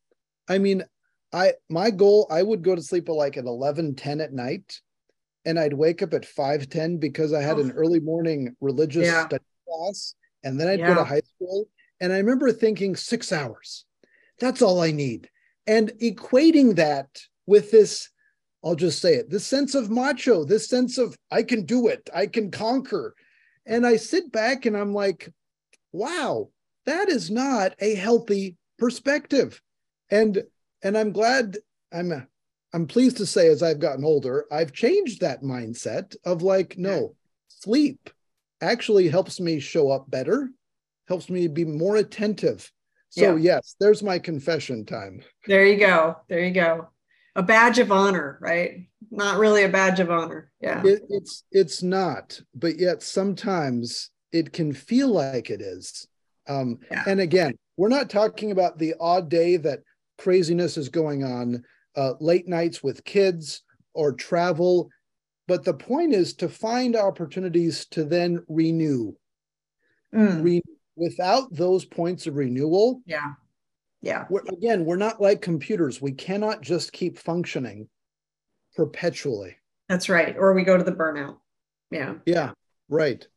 [0.49, 0.83] I mean,
[1.31, 4.81] I my goal, I would go to sleep at like at 11, 10 at night
[5.45, 7.61] and I'd wake up at 5:10 because I had oh.
[7.61, 9.27] an early morning religious yeah.
[9.27, 10.89] study class and then I'd yeah.
[10.89, 11.67] go to high school
[12.01, 13.85] and I remember thinking 6 hours.
[14.39, 15.29] That's all I need.
[15.67, 17.07] And equating that
[17.45, 18.09] with this
[18.63, 22.09] I'll just say it, this sense of macho, this sense of I can do it,
[22.13, 23.13] I can conquer.
[23.67, 25.31] And I sit back and I'm like,
[25.91, 26.49] wow,
[26.87, 29.61] that is not a healthy perspective.
[30.09, 30.43] And
[30.83, 31.57] and I'm glad
[31.93, 32.27] I'm
[32.75, 37.15] I'm pleased to say, as I've gotten older, I've changed that mindset of like, no,
[37.47, 38.09] sleep
[38.59, 40.49] actually helps me show up better,
[41.07, 42.69] helps me be more attentive.
[43.11, 43.53] So, yeah.
[43.53, 45.21] yes, there's my confession time.
[45.47, 46.17] There you go.
[46.27, 46.89] There you go.
[47.37, 48.89] A badge of honor, right?
[49.09, 50.51] Not really a badge of honor.
[50.59, 50.85] Yeah.
[50.85, 56.07] It, it's it's not, but yet sometimes it can feel like it is.
[56.45, 57.03] Um, yeah.
[57.07, 59.79] And again, we're not talking about the odd day that
[60.17, 61.63] craziness is going on
[61.95, 64.89] uh, late nights with kids or travel.
[65.47, 69.13] But the point is to find opportunities to then renew.
[70.13, 70.43] Mm.
[70.43, 70.61] Re-
[70.95, 73.01] without those points of renewal.
[73.05, 73.33] Yeah.
[74.01, 74.25] Yeah.
[74.29, 76.01] We're, again, we're not like computers.
[76.01, 77.89] We cannot just keep functioning
[78.75, 79.57] perpetually.
[79.89, 80.35] That's right.
[80.37, 81.37] Or we go to the burnout.
[81.91, 82.15] Yeah.
[82.25, 82.51] Yeah.
[82.89, 83.27] Right.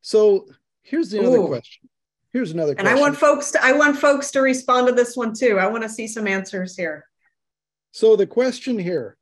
[0.00, 0.46] So
[0.82, 1.28] here's the Ooh.
[1.28, 1.88] other question.
[2.34, 2.88] Here's another question.
[2.88, 5.56] And I want folks to I want folks to respond to this one too.
[5.60, 7.06] I want to see some answers here.
[7.92, 9.16] So the question here,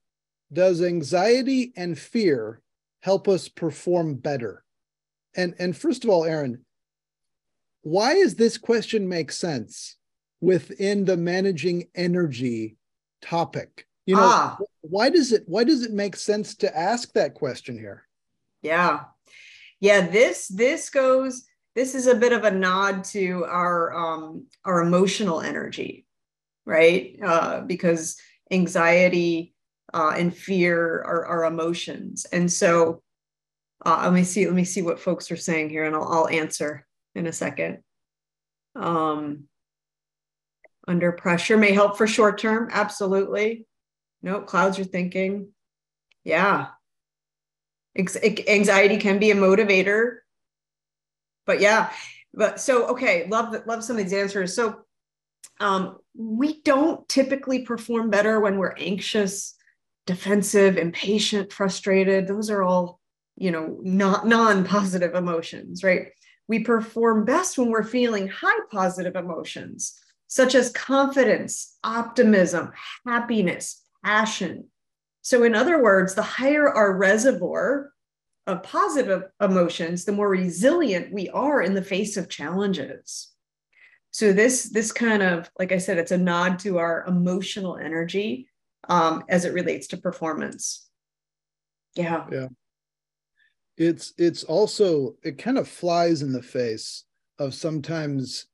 [0.50, 2.62] does anxiety and fear
[3.00, 4.64] help us perform better?
[5.36, 6.64] And and first of all, Erin,
[7.82, 9.96] why does this question make sense
[10.40, 12.78] within the managing energy
[13.20, 13.86] topic?
[14.06, 14.56] You know, ah.
[14.80, 18.08] why does it why does it make sense to ask that question here?
[18.62, 19.00] Yeah.
[19.80, 21.44] Yeah, this this goes
[21.74, 26.06] this is a bit of a nod to our um our emotional energy,
[26.66, 27.18] right?
[27.22, 28.16] Uh because
[28.50, 29.54] anxiety
[29.94, 32.26] uh, and fear are, are emotions.
[32.32, 33.02] And so
[33.84, 36.28] uh, let me see, let me see what folks are saying here and I'll, I'll
[36.28, 37.82] answer in a second.
[38.74, 39.44] Um,
[40.88, 42.68] under pressure may help for short term.
[42.72, 43.66] Absolutely.
[44.22, 45.48] No, clouds are thinking.
[46.24, 46.68] Yeah.
[47.96, 50.18] Anxiety can be a motivator.
[51.52, 51.90] But yeah,
[52.32, 54.56] but so okay, love love some of these answers.
[54.56, 54.86] So
[55.60, 59.54] um, we don't typically perform better when we're anxious,
[60.06, 62.26] defensive, impatient, frustrated.
[62.26, 63.00] Those are all,
[63.36, 66.06] you know, not non-positive emotions, right?
[66.48, 72.72] We perform best when we're feeling high positive emotions, such as confidence, optimism,
[73.06, 74.68] happiness, passion.
[75.20, 77.91] So, in other words, the higher our reservoir
[78.46, 83.32] of positive emotions, the more resilient we are in the face of challenges.
[84.10, 88.48] So this this kind of like I said, it's a nod to our emotional energy
[88.88, 90.88] um, as it relates to performance.
[91.94, 92.26] Yeah.
[92.30, 92.48] Yeah.
[93.78, 97.04] It's it's also it kind of flies in the face
[97.38, 98.46] of sometimes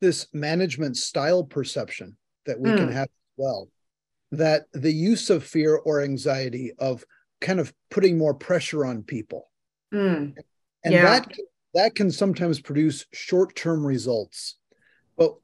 [0.00, 2.16] this management style perception
[2.46, 2.76] that we mm.
[2.76, 3.68] can have as well.
[4.30, 7.04] That the use of fear or anxiety of
[7.44, 9.50] kind of putting more pressure on people.
[9.92, 10.34] Mm.
[10.82, 11.02] And yeah.
[11.02, 11.32] that
[11.74, 14.56] that can sometimes produce short-term results.
[15.16, 15.34] But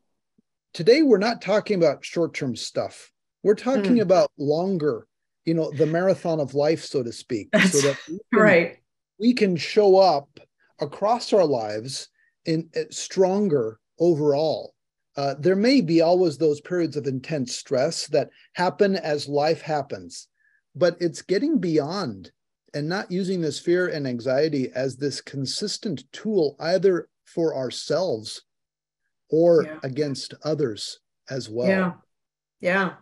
[0.72, 3.12] today we're not talking about short-term stuff.
[3.42, 4.00] We're talking mm.
[4.02, 5.06] about longer,
[5.44, 7.48] you know, the marathon of life, so to speak.
[7.52, 8.76] That's so that we can, right.
[9.18, 10.40] We can show up
[10.80, 12.08] across our lives
[12.46, 14.74] in uh, stronger overall.
[15.16, 20.28] Uh, there may be always those periods of intense stress that happen as life happens,
[20.74, 22.30] but it's getting beyond
[22.74, 28.42] and not using this fear and anxiety as this consistent tool either for ourselves
[29.30, 29.78] or yeah.
[29.82, 31.92] against others as well yeah
[32.60, 32.92] yeah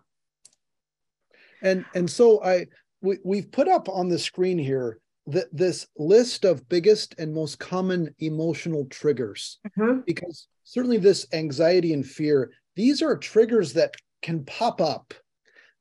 [1.63, 2.67] and and so i
[3.01, 7.59] we, we've put up on the screen here that this list of biggest and most
[7.59, 10.01] common emotional triggers mm-hmm.
[10.07, 15.15] because certainly this anxiety and fear these are triggers that can pop up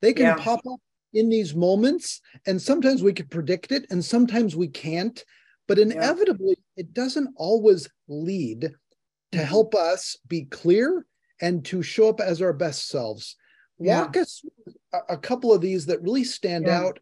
[0.00, 0.36] they can yeah.
[0.36, 0.80] pop up
[1.18, 5.24] in these moments and sometimes we can predict it and sometimes we can't
[5.66, 6.82] but inevitably yeah.
[6.82, 9.46] it doesn't always lead to mm-hmm.
[9.46, 11.04] help us be clear
[11.40, 13.36] and to show up as our best selves
[13.78, 14.22] walk yeah.
[14.22, 14.44] us
[14.92, 16.80] a, a, couple of these that really stand yeah.
[16.80, 16.98] out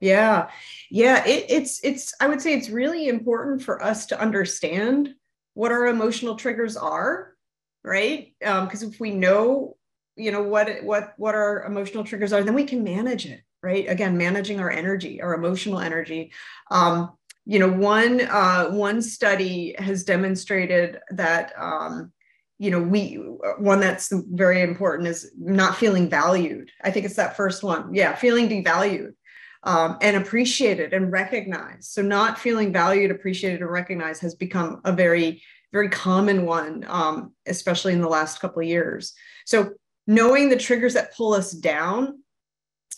[0.00, 0.50] yeah
[0.90, 5.14] yeah it, it's it's i would say it's really important for us to understand
[5.54, 7.34] what our emotional triggers are
[7.82, 9.76] right because um, if we know
[10.20, 13.88] you know what what what our emotional triggers are then we can manage it right?
[13.88, 16.32] Again managing our energy our emotional energy.
[16.70, 17.12] Um,
[17.46, 22.12] you know one uh, one study has demonstrated that um,
[22.58, 23.14] you know we
[23.58, 26.70] one that's very important is not feeling valued.
[26.82, 27.94] I think it's that first one.
[27.94, 29.14] Yeah feeling devalued
[29.62, 31.84] um, and appreciated and recognized.
[31.84, 37.32] So not feeling valued appreciated and recognized has become a very very common one um,
[37.46, 39.14] especially in the last couple of years.
[39.46, 39.72] So
[40.06, 42.22] knowing the triggers that pull us down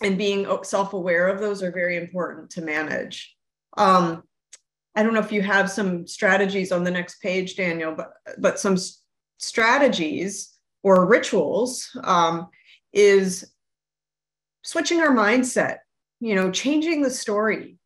[0.02, 3.36] and being self-aware of those are very important to manage.
[3.76, 4.22] Um,
[4.94, 8.58] i don't know if you have some strategies on the next page daniel but but
[8.58, 8.76] some
[9.38, 12.48] strategies or rituals um,
[12.92, 13.52] is
[14.62, 15.78] switching our mindset
[16.20, 17.76] you know changing the story.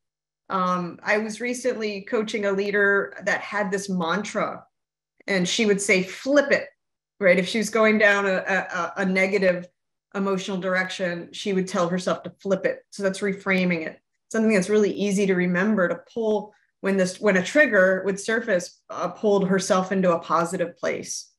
[0.48, 4.64] Um, i was recently coaching a leader that had this mantra
[5.26, 6.68] and she would say flip it
[7.20, 7.38] right?
[7.38, 9.66] If she was going down a, a, a negative
[10.14, 12.80] emotional direction, she would tell herself to flip it.
[12.90, 14.00] So that's reframing it.
[14.30, 18.80] Something that's really easy to remember to pull when this when a trigger would surface,
[18.90, 21.30] uh, pulled herself into a positive place.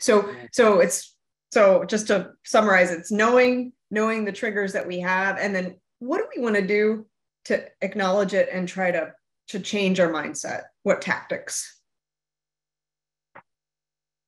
[0.00, 1.14] So so it's
[1.52, 6.18] so just to summarize, it's knowing knowing the triggers that we have, and then what
[6.18, 7.06] do we want to do
[7.44, 9.12] to acknowledge it and try to
[9.48, 10.62] to change our mindset?
[10.82, 11.73] What tactics?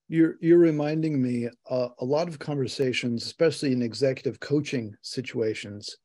[0.09, 5.97] You're you're reminding me uh, a lot of conversations, especially in executive coaching situations,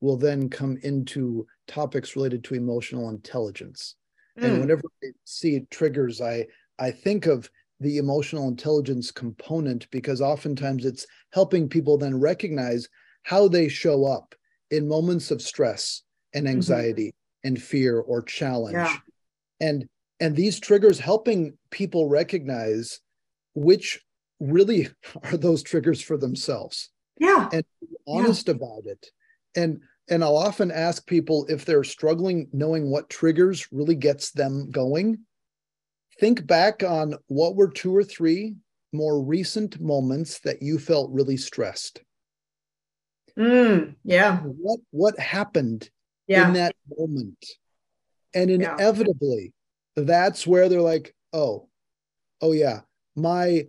[0.00, 3.96] will then come into topics related to emotional intelligence.
[4.38, 4.44] Mm.
[4.44, 6.46] And whenever I see triggers, I
[6.78, 7.48] I think of
[7.80, 12.88] the emotional intelligence component because oftentimes it's helping people then recognize
[13.22, 14.34] how they show up
[14.70, 16.02] in moments of stress
[16.34, 16.56] and mm-hmm.
[16.56, 17.48] anxiety mm-hmm.
[17.48, 18.96] and fear or challenge yeah.
[19.60, 19.86] and
[20.20, 23.00] and these triggers helping people recognize
[23.56, 24.04] which
[24.38, 24.88] really
[25.24, 26.90] are those triggers for themselves?
[27.18, 27.48] Yeah.
[27.52, 27.64] And
[28.06, 28.54] honest yeah.
[28.54, 29.10] about it.
[29.56, 34.70] And and i'll often ask people if they're struggling knowing what triggers really gets them
[34.70, 35.18] going.
[36.20, 38.54] Think back on what were two or three
[38.92, 42.02] more recent moments that you felt really stressed.
[43.38, 44.38] Mm, yeah.
[44.38, 45.90] What what happened
[46.26, 46.46] yeah.
[46.46, 47.44] in that moment?
[48.34, 49.52] And inevitably
[49.96, 50.04] yeah.
[50.04, 51.68] that's where they're like oh
[52.42, 52.80] oh yeah
[53.16, 53.66] my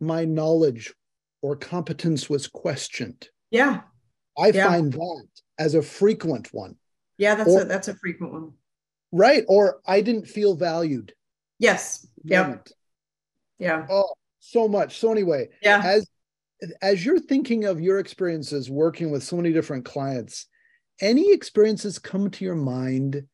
[0.00, 0.94] my knowledge
[1.40, 3.28] or competence was questioned.
[3.50, 3.80] Yeah.
[4.38, 4.68] I yeah.
[4.68, 5.26] find that
[5.58, 6.76] as a frequent one.
[7.18, 8.52] Yeah, that's or, a that's a frequent one.
[9.10, 9.44] Right.
[9.48, 11.12] Or I didn't feel valued.
[11.58, 12.06] Yes.
[12.24, 12.56] Yeah.
[13.58, 13.86] Yeah.
[13.90, 14.98] Oh, so much.
[14.98, 15.82] So anyway, yeah.
[15.84, 16.08] As
[16.80, 20.46] as you're thinking of your experiences working with so many different clients,
[21.00, 23.24] any experiences come to your mind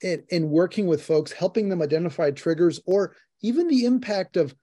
[0.00, 4.54] in, in working with folks, helping them identify triggers, or even the impact of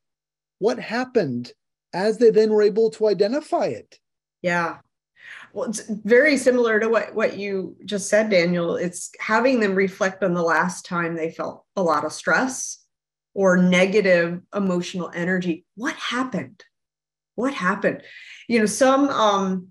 [0.60, 1.51] what happened
[1.93, 3.99] as they then were able to identify it.
[4.41, 4.78] Yeah.
[5.53, 8.76] Well, it's very similar to what, what you just said, Daniel.
[8.76, 12.84] It's having them reflect on the last time they felt a lot of stress
[13.34, 15.66] or negative emotional energy.
[15.76, 16.64] What happened?
[17.36, 18.01] What happened?
[18.47, 19.68] You know, some um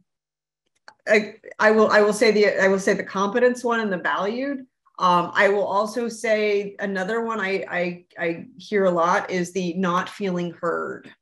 [1.08, 3.98] I, I will I will say the I will say the competence one and the
[3.98, 4.66] valued.
[4.98, 9.74] Um, I will also say another one I, I I hear a lot is the
[9.74, 11.12] not feeling heard.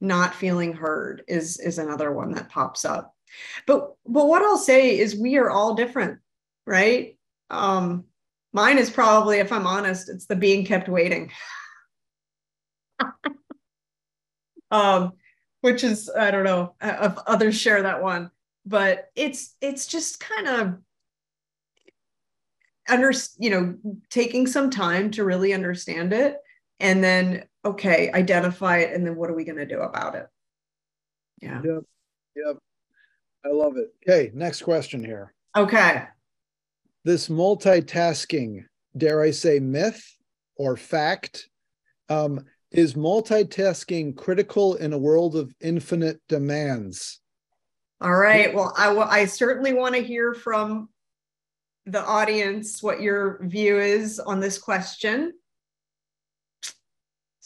[0.00, 3.14] Not feeling heard is is another one that pops up.
[3.66, 6.20] But but what i'll say is we are all different
[6.66, 7.18] right?
[7.50, 8.04] Um
[8.52, 11.30] mine is probably if i'm honest it's the being kept waiting.
[14.70, 15.12] Um
[15.60, 18.30] which is i don't know if others share that one.
[18.64, 20.78] But it's it's just kind of
[22.88, 23.74] under you know
[24.10, 26.36] taking some time to really understand it
[26.80, 30.26] and then okay, identify it, and then what are we going to do about it?
[31.40, 31.60] Yeah.
[31.64, 31.82] Yep.
[32.36, 32.58] Yep.
[33.44, 33.94] I love it.
[34.06, 35.32] Okay, next question here.
[35.56, 36.04] Okay.
[37.04, 38.64] This multitasking,
[38.96, 40.04] dare I say, myth
[40.56, 41.48] or fact,
[42.08, 47.20] um, is multitasking critical in a world of infinite demands?
[48.00, 48.52] All right.
[48.52, 50.88] Well, I, I certainly want to hear from
[51.86, 55.32] the audience what your view is on this question.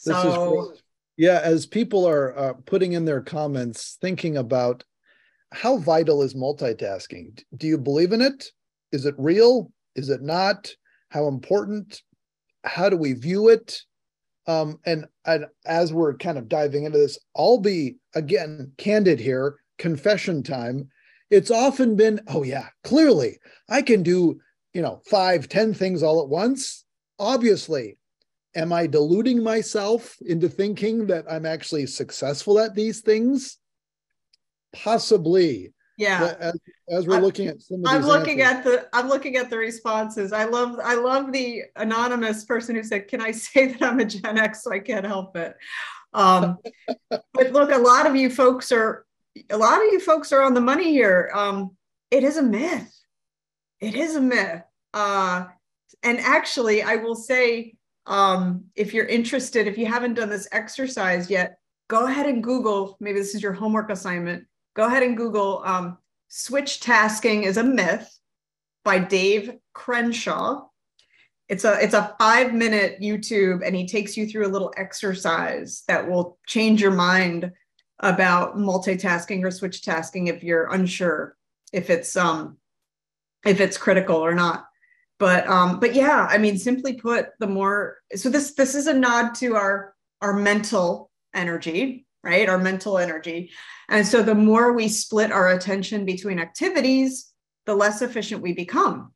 [0.05, 0.81] This so, is
[1.17, 4.83] yeah, as people are uh, putting in their comments, thinking about
[5.51, 7.43] how vital is multitasking?
[7.55, 8.51] Do you believe in it?
[8.91, 9.71] Is it real?
[9.95, 10.71] Is it not?
[11.09, 12.01] How important?
[12.63, 13.81] How do we view it?
[14.45, 19.57] Um, and, and as we're kind of diving into this, I'll be again candid here,
[19.79, 20.89] confession time.
[21.29, 24.39] It's often been, oh yeah, clearly I can do,
[24.73, 26.85] you know, five, ten things all at once.
[27.19, 27.97] Obviously,
[28.55, 33.57] am I deluding myself into thinking that I'm actually successful at these things?
[34.73, 35.73] Possibly.
[35.97, 36.35] Yeah.
[36.39, 36.53] As,
[36.89, 38.75] as we're looking at some of I'm looking answers.
[38.75, 40.31] at the I'm looking at the responses.
[40.31, 44.05] I love I love the anonymous person who said, "Can I say that I'm a
[44.05, 45.55] Gen X so I can't help it?"
[46.13, 46.59] Um,
[47.09, 49.06] but look, a lot of you folks are
[49.49, 51.29] a lot of you folks are on the money here.
[51.33, 51.75] Um,
[52.11, 52.93] it is a myth.
[53.79, 54.63] It is a myth.
[54.93, 55.45] Uh,
[56.03, 57.75] and actually, I will say
[58.05, 62.97] um, if you're interested, if you haven't done this exercise yet, go ahead and Google.
[62.99, 64.45] Maybe this is your homework assignment.
[64.75, 68.09] Go ahead and Google um, switch tasking is a myth
[68.83, 70.67] by Dave Crenshaw.
[71.49, 75.83] It's a it's a five minute YouTube, and he takes you through a little exercise
[75.87, 77.51] that will change your mind
[77.99, 81.35] about multitasking or switch tasking if you're unsure
[81.73, 82.57] if it's um
[83.45, 84.65] if it's critical or not.
[85.19, 88.93] But um but yeah i mean simply put the more so this this is a
[88.93, 92.49] nod to our our mental energy right?
[92.49, 93.51] Our mental energy.
[93.89, 97.31] And so the more we split our attention between activities
[97.65, 99.13] the less efficient we become.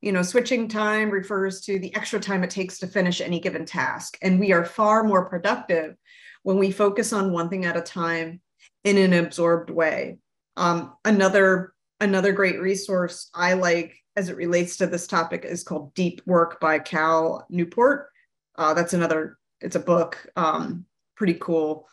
[0.00, 3.64] You know switching time refers to the extra time it takes to finish any given
[3.64, 4.18] task.
[4.22, 5.96] And we are far more productive
[6.42, 8.40] when we focus on one thing at a time
[8.84, 10.18] in an absorbed way
[10.56, 15.94] um, another another great resource i like as it relates to this topic is called
[15.94, 18.08] Deep Work by Cal Newport.
[18.56, 20.84] Uh, that's another, it's a book, um,
[21.16, 21.88] pretty cool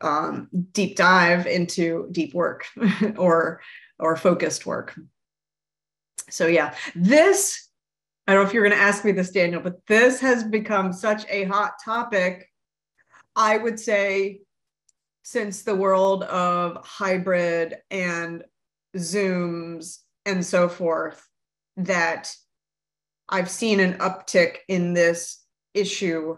[0.00, 2.66] um, deep dive into deep work
[3.16, 3.60] or
[3.98, 4.98] or focused work.
[6.28, 7.70] So yeah, this
[8.26, 10.92] I don't know if you're going to ask me this, Daniel, but this has become
[10.92, 12.50] such a hot topic.
[13.36, 14.40] I would say
[15.22, 18.42] since the world of hybrid and
[18.96, 21.22] Zooms and so forth,
[21.76, 22.34] that
[23.28, 26.36] I've seen an uptick in this issue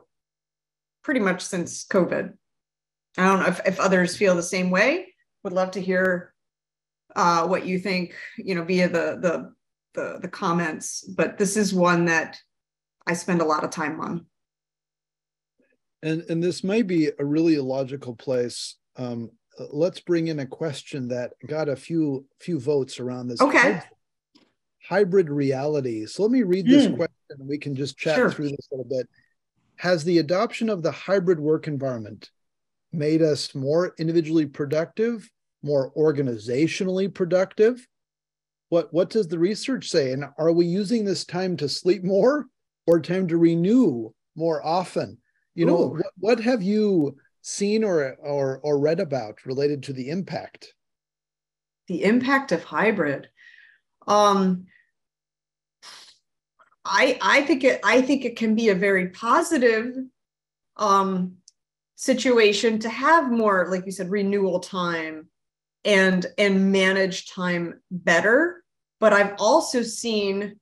[1.04, 2.32] pretty much since COVID.
[3.16, 5.14] I don't know if, if others feel the same way.
[5.44, 6.34] Would love to hear
[7.14, 9.54] uh, what you think, you know, via the, the
[9.94, 11.02] the the comments.
[11.02, 12.38] But this is one that
[13.06, 14.26] I spend a lot of time on.
[16.02, 18.76] And and this may be a really logical place.
[18.96, 19.30] Um,
[19.70, 23.40] let's bring in a question that got a few few votes around this.
[23.40, 23.80] Okay.
[24.88, 26.06] Hybrid reality.
[26.06, 26.96] So let me read this mm.
[26.96, 27.46] question.
[27.46, 28.30] We can just chat sure.
[28.30, 29.08] through this a little bit.
[29.76, 32.30] Has the adoption of the hybrid work environment
[32.92, 35.28] made us more individually productive,
[35.62, 37.86] more organizationally productive?
[38.70, 40.12] What, what does the research say?
[40.12, 42.46] And are we using this time to sleep more
[42.86, 45.18] or time to renew more often?
[45.54, 50.10] You know, what, what have you seen or, or, or read about related to the
[50.10, 50.74] impact?
[51.88, 53.28] The impact of hybrid.
[54.06, 54.66] Um,
[56.84, 59.94] I, I think it I think it can be a very positive
[60.76, 61.34] um,
[61.96, 65.28] situation to have more, like you said, renewal time
[65.84, 68.62] and and manage time better.
[69.00, 70.58] But I've also seen,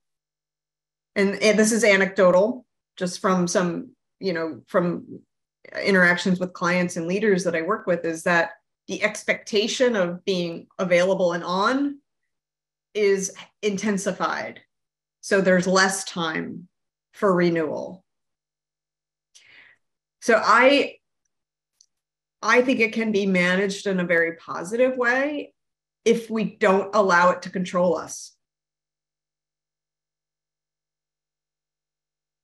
[1.15, 2.67] and, and this is anecdotal,
[2.97, 5.21] just from some, you know, from
[5.83, 8.51] interactions with clients and leaders that I work with, is that
[8.89, 11.99] the expectation of being available and on
[12.95, 14.61] is intensified
[15.27, 16.69] so there's less time
[17.13, 18.05] for renewal.
[20.21, 20.99] So I
[22.41, 25.53] I think it can be managed in a very positive way
[26.05, 28.36] if we don't allow it to control us.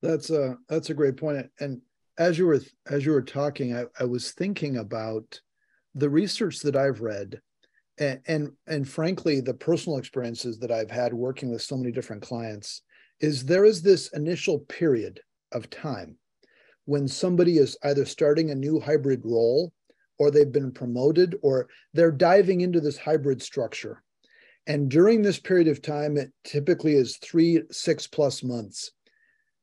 [0.03, 1.47] That's a that's a great point.
[1.61, 1.81] And
[2.19, 5.41] as you were as you were talking, I, I was thinking about
[5.95, 7.41] the research that I've read
[7.99, 12.23] and, and and frankly the personal experiences that i've had working with so many different
[12.23, 12.83] clients
[13.21, 15.21] is there is this initial period
[15.53, 16.17] of time
[16.87, 19.73] when somebody is either starting a new hybrid role
[20.19, 24.03] or they've been promoted or they're diving into this hybrid structure
[24.67, 28.93] and during this period of time it typically is three six plus months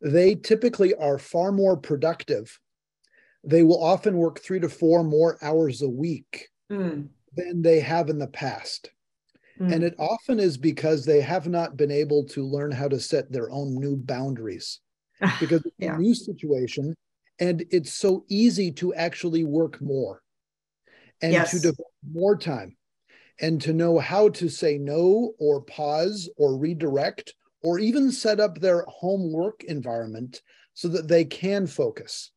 [0.02, 2.60] they typically are far more productive
[3.44, 8.10] they will often work three to four more hours a week mm than they have
[8.10, 8.92] in the past.
[9.60, 9.74] Mm.
[9.74, 13.32] And it often is because they have not been able to learn how to set
[13.32, 14.80] their own new boundaries
[15.40, 15.96] because it's yeah.
[15.96, 16.96] a new situation
[17.40, 20.22] and it's so easy to actually work more
[21.22, 21.52] and yes.
[21.52, 22.76] to devote more time
[23.42, 27.34] and to know how to say no or pause or redirect
[27.64, 30.42] or even set up their home work environment
[30.74, 32.32] so that they can focus.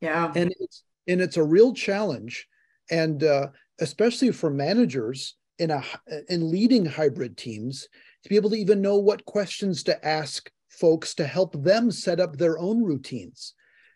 [0.00, 0.32] Yeah.
[0.34, 2.46] And it's and it's a real challenge.
[2.90, 3.48] And uh,
[3.80, 5.82] especially for managers in a
[6.28, 7.88] in leading hybrid teams
[8.22, 12.20] to be able to even know what questions to ask folks to help them set
[12.20, 13.54] up their own routines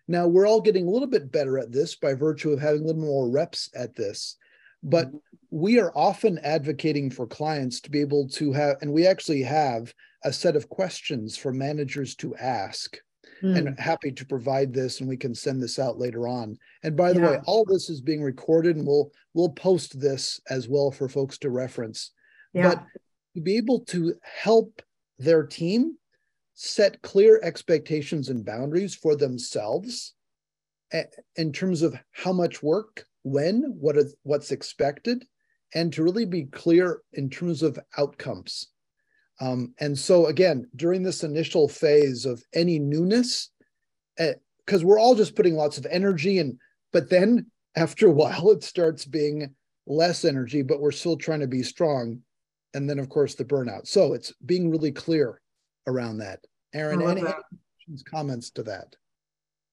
[0.08, 2.86] now we're all getting a little bit better at this by virtue of having a
[2.86, 4.36] little more reps at this
[4.82, 5.16] but mm-hmm.
[5.50, 9.94] we are often advocating for clients to be able to have and we actually have
[10.24, 12.98] a set of questions for managers to ask
[13.42, 13.56] mm.
[13.56, 17.12] and happy to provide this and we can send this out later on and by
[17.12, 17.30] the yeah.
[17.30, 21.38] way all this is being recorded and we'll we'll post this as well for folks
[21.38, 22.12] to reference
[22.52, 22.70] yeah.
[22.70, 22.84] but
[23.34, 24.82] to be able to help
[25.18, 25.96] their team
[26.54, 30.14] set clear expectations and boundaries for themselves
[31.36, 35.24] in terms of how much work when what is what's expected
[35.74, 38.68] and to really be clear in terms of outcomes
[39.42, 43.50] um, and so, again, during this initial phase of any newness,
[44.16, 46.58] because uh, we're all just putting lots of energy and,
[46.92, 49.52] but then after a while, it starts being
[49.84, 52.20] less energy, but we're still trying to be strong.
[52.74, 53.88] And then, of course, the burnout.
[53.88, 55.40] So it's being really clear
[55.88, 56.38] around that.
[56.72, 57.42] Erin, any, that.
[58.08, 58.94] comments to that?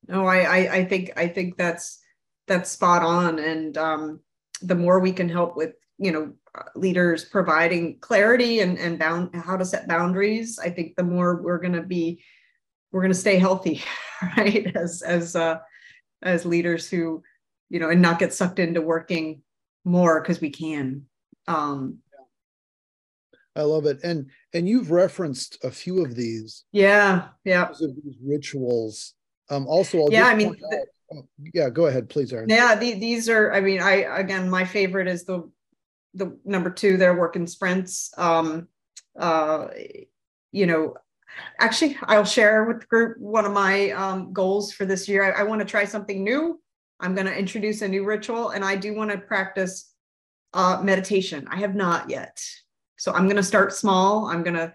[0.07, 1.99] No, I, I, I think I think that's
[2.47, 3.39] that's spot on.
[3.39, 4.19] And um,
[4.61, 6.33] the more we can help with you know
[6.75, 11.59] leaders providing clarity and and bound how to set boundaries i think the more we're
[11.59, 12.23] going to be
[12.91, 13.83] we're going to stay healthy
[14.37, 15.59] right as as uh
[16.21, 17.21] as leaders who
[17.69, 19.41] you know and not get sucked into working
[19.85, 21.03] more because we can
[21.47, 21.99] um
[23.55, 23.99] I love it.
[24.03, 26.63] And and you've referenced a few of these.
[26.71, 27.67] Yeah, yeah.
[27.67, 29.15] Of these rituals.
[29.49, 32.47] Um also I'll yeah, I mean the, oh, yeah, go ahead, please, Erin.
[32.47, 35.49] Yeah, the, these are I mean, I again my favorite is the
[36.13, 38.11] the number two, they're working sprints.
[38.17, 38.67] Um,
[39.17, 39.67] uh,
[40.51, 40.95] you know,
[41.59, 45.23] actually, I'll share with the group one of my um, goals for this year.
[45.23, 46.59] I, I want to try something new.
[46.99, 49.93] I'm going to introduce a new ritual, and I do want to practice
[50.53, 51.47] uh, meditation.
[51.49, 52.43] I have not yet.
[52.97, 54.25] So I'm going to start small.
[54.25, 54.73] I'm going to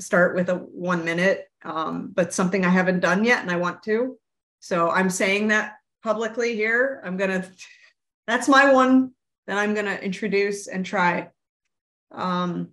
[0.00, 3.82] start with a one minute, um, but something I haven't done yet and I want
[3.84, 4.18] to.
[4.60, 7.00] So I'm saying that publicly here.
[7.04, 7.48] I'm going to,
[8.26, 9.12] that's my one
[9.46, 11.28] that I'm going to introduce and try.
[12.10, 12.70] Um,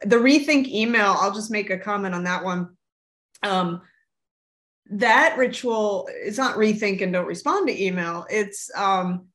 [0.00, 2.76] the rethink email, I'll just make a comment on that one.
[3.42, 3.82] Um,
[4.90, 8.26] that ritual is not rethink and don't respond to email.
[8.28, 9.28] It's um,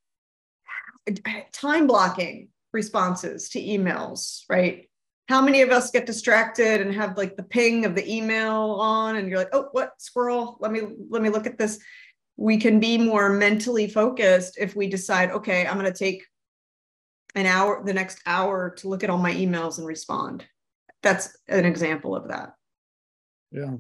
[1.52, 4.90] time blocking responses to emails, right?
[5.28, 9.16] How many of us get distracted and have like the ping of the email on
[9.16, 10.58] and you're like, "Oh, what squirrel?
[10.60, 11.80] Let me let me look at this."
[12.40, 16.26] We can be more mentally focused if we decide, "Okay, I'm going to take
[17.36, 20.46] an hour the next hour to look at all my emails and respond."
[21.04, 22.54] That's an example of that.
[23.52, 23.76] Yeah.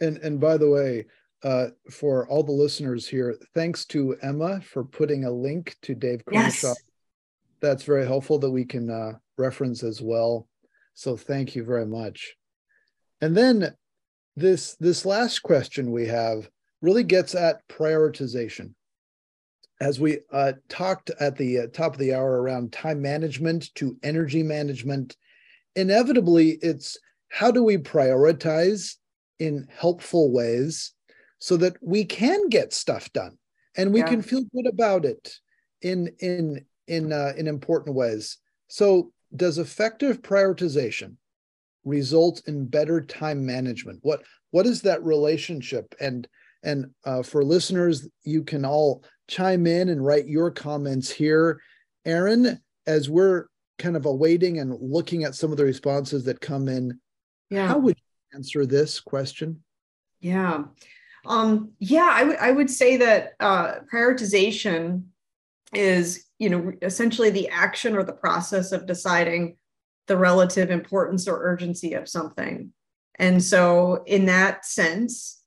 [0.00, 1.06] And and by the way,
[1.42, 6.24] uh, for all the listeners here, thanks to Emma for putting a link to Dave
[6.24, 6.68] Crenshaw.
[6.68, 6.82] Yes.
[7.60, 10.48] That's very helpful that we can uh, reference as well.
[10.94, 12.34] So thank you very much.
[13.20, 13.76] And then
[14.36, 16.48] this this last question we have
[16.82, 18.74] really gets at prioritization.
[19.80, 23.96] As we uh, talked at the uh, top of the hour around time management to
[24.02, 25.16] energy management,
[25.74, 26.98] inevitably it's
[27.30, 28.96] how do we prioritize
[29.38, 30.92] in helpful ways
[31.38, 33.38] so that we can get stuff done
[33.76, 34.08] and we yeah.
[34.08, 35.34] can feel good about it
[35.80, 38.38] in in in uh, in important ways.
[38.68, 41.16] So, does effective prioritization
[41.84, 44.00] result in better time management?
[44.02, 45.94] What what is that relationship?
[46.00, 46.28] And
[46.62, 51.60] and uh, for listeners, you can all chime in and write your comments here.
[52.04, 53.46] Erin, as we're
[53.78, 57.00] kind of awaiting and looking at some of the responses that come in,
[57.50, 57.66] yeah.
[57.66, 59.62] how would you answer this question?
[60.20, 60.64] Yeah.
[61.24, 65.04] Um, yeah, I would I would say that uh, prioritization
[65.72, 69.56] is you know essentially the action or the process of deciding
[70.08, 72.72] the relative importance or urgency of something.
[73.18, 75.40] And so, in that sense,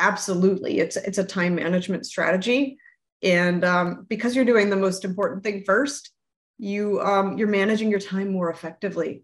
[0.00, 2.78] absolutely, it's it's a time management strategy.
[3.22, 6.10] And um, because you're doing the most important thing first,
[6.58, 9.22] you um, you're managing your time more effectively.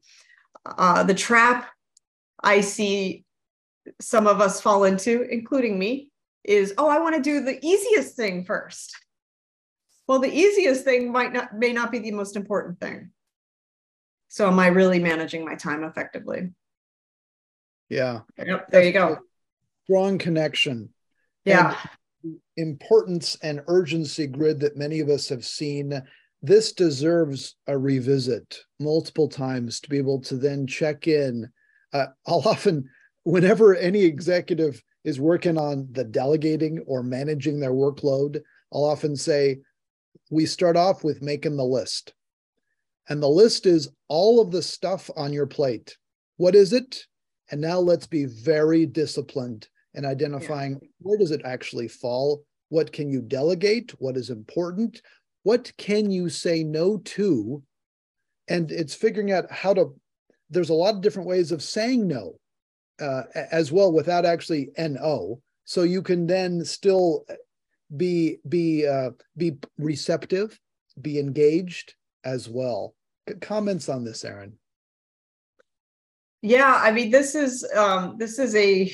[0.64, 1.68] Uh, the trap
[2.42, 3.24] I see
[4.00, 6.10] some of us fall into, including me,
[6.44, 8.96] is oh, I want to do the easiest thing first.
[10.06, 13.10] Well, the easiest thing might not may not be the most important thing.
[14.28, 16.50] So am I really managing my time effectively?
[17.88, 18.20] Yeah.
[18.36, 19.18] Yep, there you go.
[19.86, 20.90] Strong connection.
[21.44, 21.76] Yeah.
[22.56, 26.02] Importance and urgency grid that many of us have seen.
[26.42, 31.48] This deserves a revisit multiple times to be able to then check in.
[31.92, 32.88] Uh, I'll often
[33.22, 38.40] whenever any executive is working on the delegating or managing their workload,
[38.72, 39.58] I'll often say,
[40.30, 42.12] we start off with making the list.
[43.08, 45.96] And the list is all of the stuff on your plate.
[46.38, 47.04] What is it?
[47.50, 50.88] And now let's be very disciplined in identifying yeah.
[51.00, 52.44] where does it actually fall?
[52.68, 53.92] What can you delegate?
[53.98, 55.02] What is important?
[55.42, 57.62] What can you say no to?
[58.48, 59.94] And it's figuring out how to,
[60.50, 62.38] there's a lot of different ways of saying no
[63.00, 65.40] uh, as well without actually no.
[65.64, 67.24] So you can then still
[67.96, 70.58] be be uh, be receptive,
[71.00, 71.94] be engaged
[72.24, 72.94] as well.
[73.40, 74.52] Comments on this, Erin?
[76.42, 78.92] Yeah, I mean this is um, this is a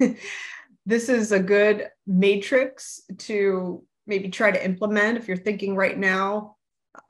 [0.86, 6.56] this is a good matrix to maybe try to implement if you're thinking right now.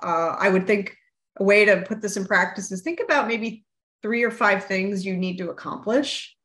[0.03, 0.97] Uh, I would think
[1.38, 3.64] a way to put this in practice is think about maybe
[4.03, 6.36] three or five things you need to accomplish,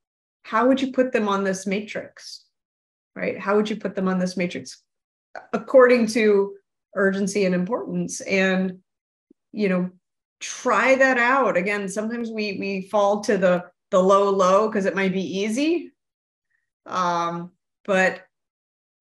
[0.43, 2.45] how would you put them on this matrix?
[3.15, 3.39] Right?
[3.39, 4.81] How would you put them on this matrix
[5.53, 6.53] according to
[6.95, 8.21] urgency and importance?
[8.21, 8.79] And,
[9.51, 9.89] you know,
[10.39, 11.57] try that out.
[11.57, 15.91] Again, sometimes we we fall to the the low low because it might be easy.
[16.85, 17.51] Um,
[17.85, 18.21] but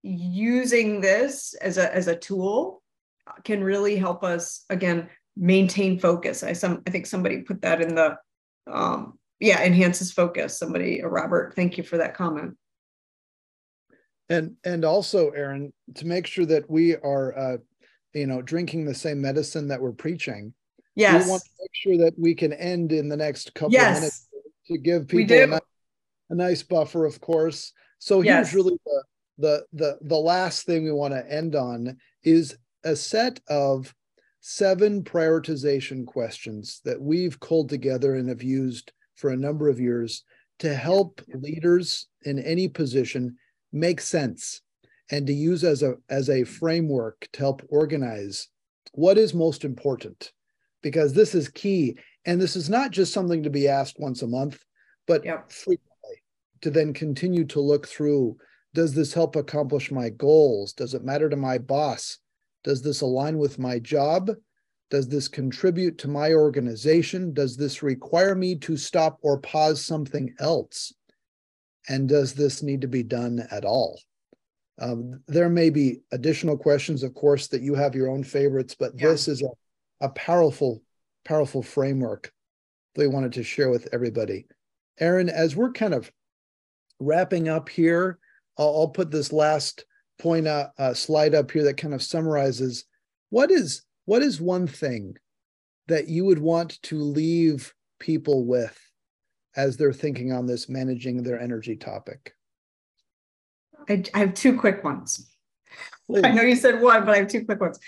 [0.03, 2.82] using this as a as a tool
[3.43, 6.43] can really help us again maintain focus.
[6.43, 8.16] I some I think somebody put that in the
[8.70, 10.59] um, yeah enhances focus.
[10.59, 12.57] Somebody, uh, Robert, thank you for that comment.
[14.28, 17.57] And and also, erin to make sure that we are uh,
[18.14, 20.55] you know drinking the same medicine that we're preaching.
[20.95, 21.24] Yes.
[21.24, 23.97] We want to make sure that we can end in the next couple yes.
[23.97, 24.28] of minutes
[24.68, 25.59] to give people
[26.31, 27.72] a nice, buffer, of course.
[27.99, 28.51] So yes.
[28.51, 29.03] here's really the
[29.39, 33.95] the the the last thing we want to end on is a set of
[34.41, 40.22] seven prioritization questions that we've culled together and have used for a number of years
[40.59, 43.37] to help leaders in any position
[43.72, 44.61] make sense
[45.11, 48.49] and to use as a as a framework to help organize
[48.93, 50.33] what is most important
[50.83, 54.27] because this is key and this is not just something to be asked once a
[54.27, 54.62] month
[55.07, 55.51] but yep.
[56.65, 58.39] To then continue to look through
[58.73, 60.73] does this help accomplish my goals?
[60.73, 62.17] Does it matter to my boss?
[62.65, 64.31] Does this align with my job?
[64.89, 67.35] Does this contribute to my organization?
[67.35, 70.95] Does this require me to stop or pause something else?
[71.87, 74.01] And does this need to be done at all?
[74.81, 78.93] Um, there may be additional questions, of course, that you have your own favorites, but
[78.97, 79.09] yeah.
[79.09, 79.51] this is a,
[80.01, 80.81] a powerful,
[81.27, 82.33] powerful framework
[82.95, 84.47] that we wanted to share with everybody.
[84.99, 86.11] Erin, as we're kind of
[87.01, 88.18] wrapping up here,
[88.59, 89.84] I'll, I'll put this last
[90.18, 92.84] point uh, uh, slide up here that kind of summarizes
[93.30, 95.16] what is what is one thing
[95.88, 98.78] that you would want to leave people with
[99.57, 102.34] as they're thinking on this managing their energy topic.
[103.88, 105.30] I, I have two quick ones.
[106.07, 106.24] Please.
[106.24, 107.78] I know you said one, but I have two quick ones.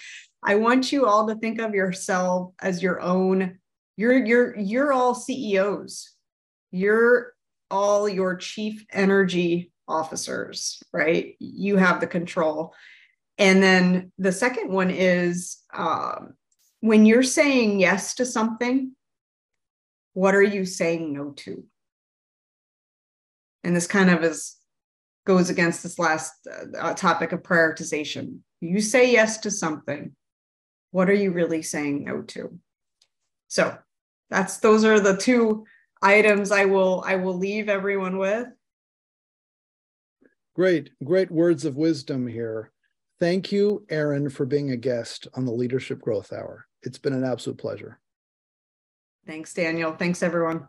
[0.43, 3.59] I want you all to think of yourself as your own.
[3.97, 6.13] You're you're you're all CEOs.
[6.71, 7.36] You're
[7.71, 11.37] all your chief energy officers, right?
[11.39, 12.75] You have the control.
[13.39, 16.35] And then the second one is um,
[16.81, 18.93] when you're saying yes to something,
[20.15, 21.65] what are you saying no to?
[23.63, 24.57] And this kind of is
[25.27, 26.33] goes against this last
[26.79, 28.39] uh, topic of prioritization.
[28.61, 30.15] You say yes to something.
[30.93, 32.59] What are you really saying no to?
[33.49, 33.77] So
[34.31, 35.67] that's those are the two
[36.03, 38.47] items I will I will leave everyone with.
[40.55, 42.73] Great, great words of wisdom here.
[43.19, 46.67] Thank you, Erin, for being a guest on the Leadership Growth Hour.
[46.83, 47.99] It's been an absolute pleasure.
[49.27, 49.93] Thanks, Daniel.
[49.93, 50.69] Thanks, everyone.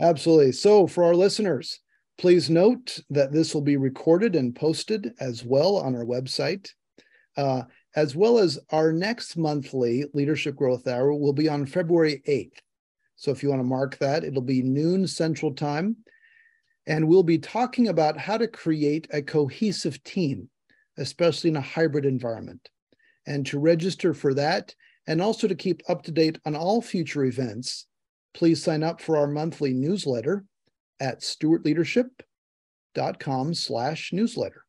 [0.00, 0.52] Absolutely.
[0.52, 1.80] So, for our listeners,
[2.18, 6.70] Please note that this will be recorded and posted as well on our website,
[7.36, 7.62] uh,
[7.94, 12.58] as well as our next monthly Leadership Growth Hour will be on February 8th.
[13.16, 15.96] So if you want to mark that, it'll be noon Central Time.
[16.86, 20.48] And we'll be talking about how to create a cohesive team,
[20.98, 22.68] especially in a hybrid environment.
[23.26, 24.74] And to register for that,
[25.08, 27.86] and also to keep up to date on all future events,
[28.34, 30.44] please sign up for our monthly newsletter
[31.00, 34.62] at stewartleadership.com slash newsletter.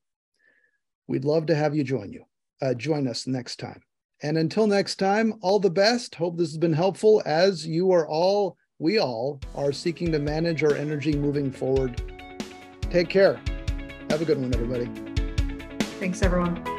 [1.08, 2.24] We'd love to have you join you.
[2.62, 3.82] Uh, join us next time.
[4.24, 6.16] And until next time, all the best.
[6.16, 10.64] Hope this has been helpful as you are all, we all are seeking to manage
[10.64, 12.02] our energy moving forward.
[12.90, 13.40] Take care.
[14.10, 14.90] Have a good one, everybody.
[16.00, 16.77] Thanks, everyone.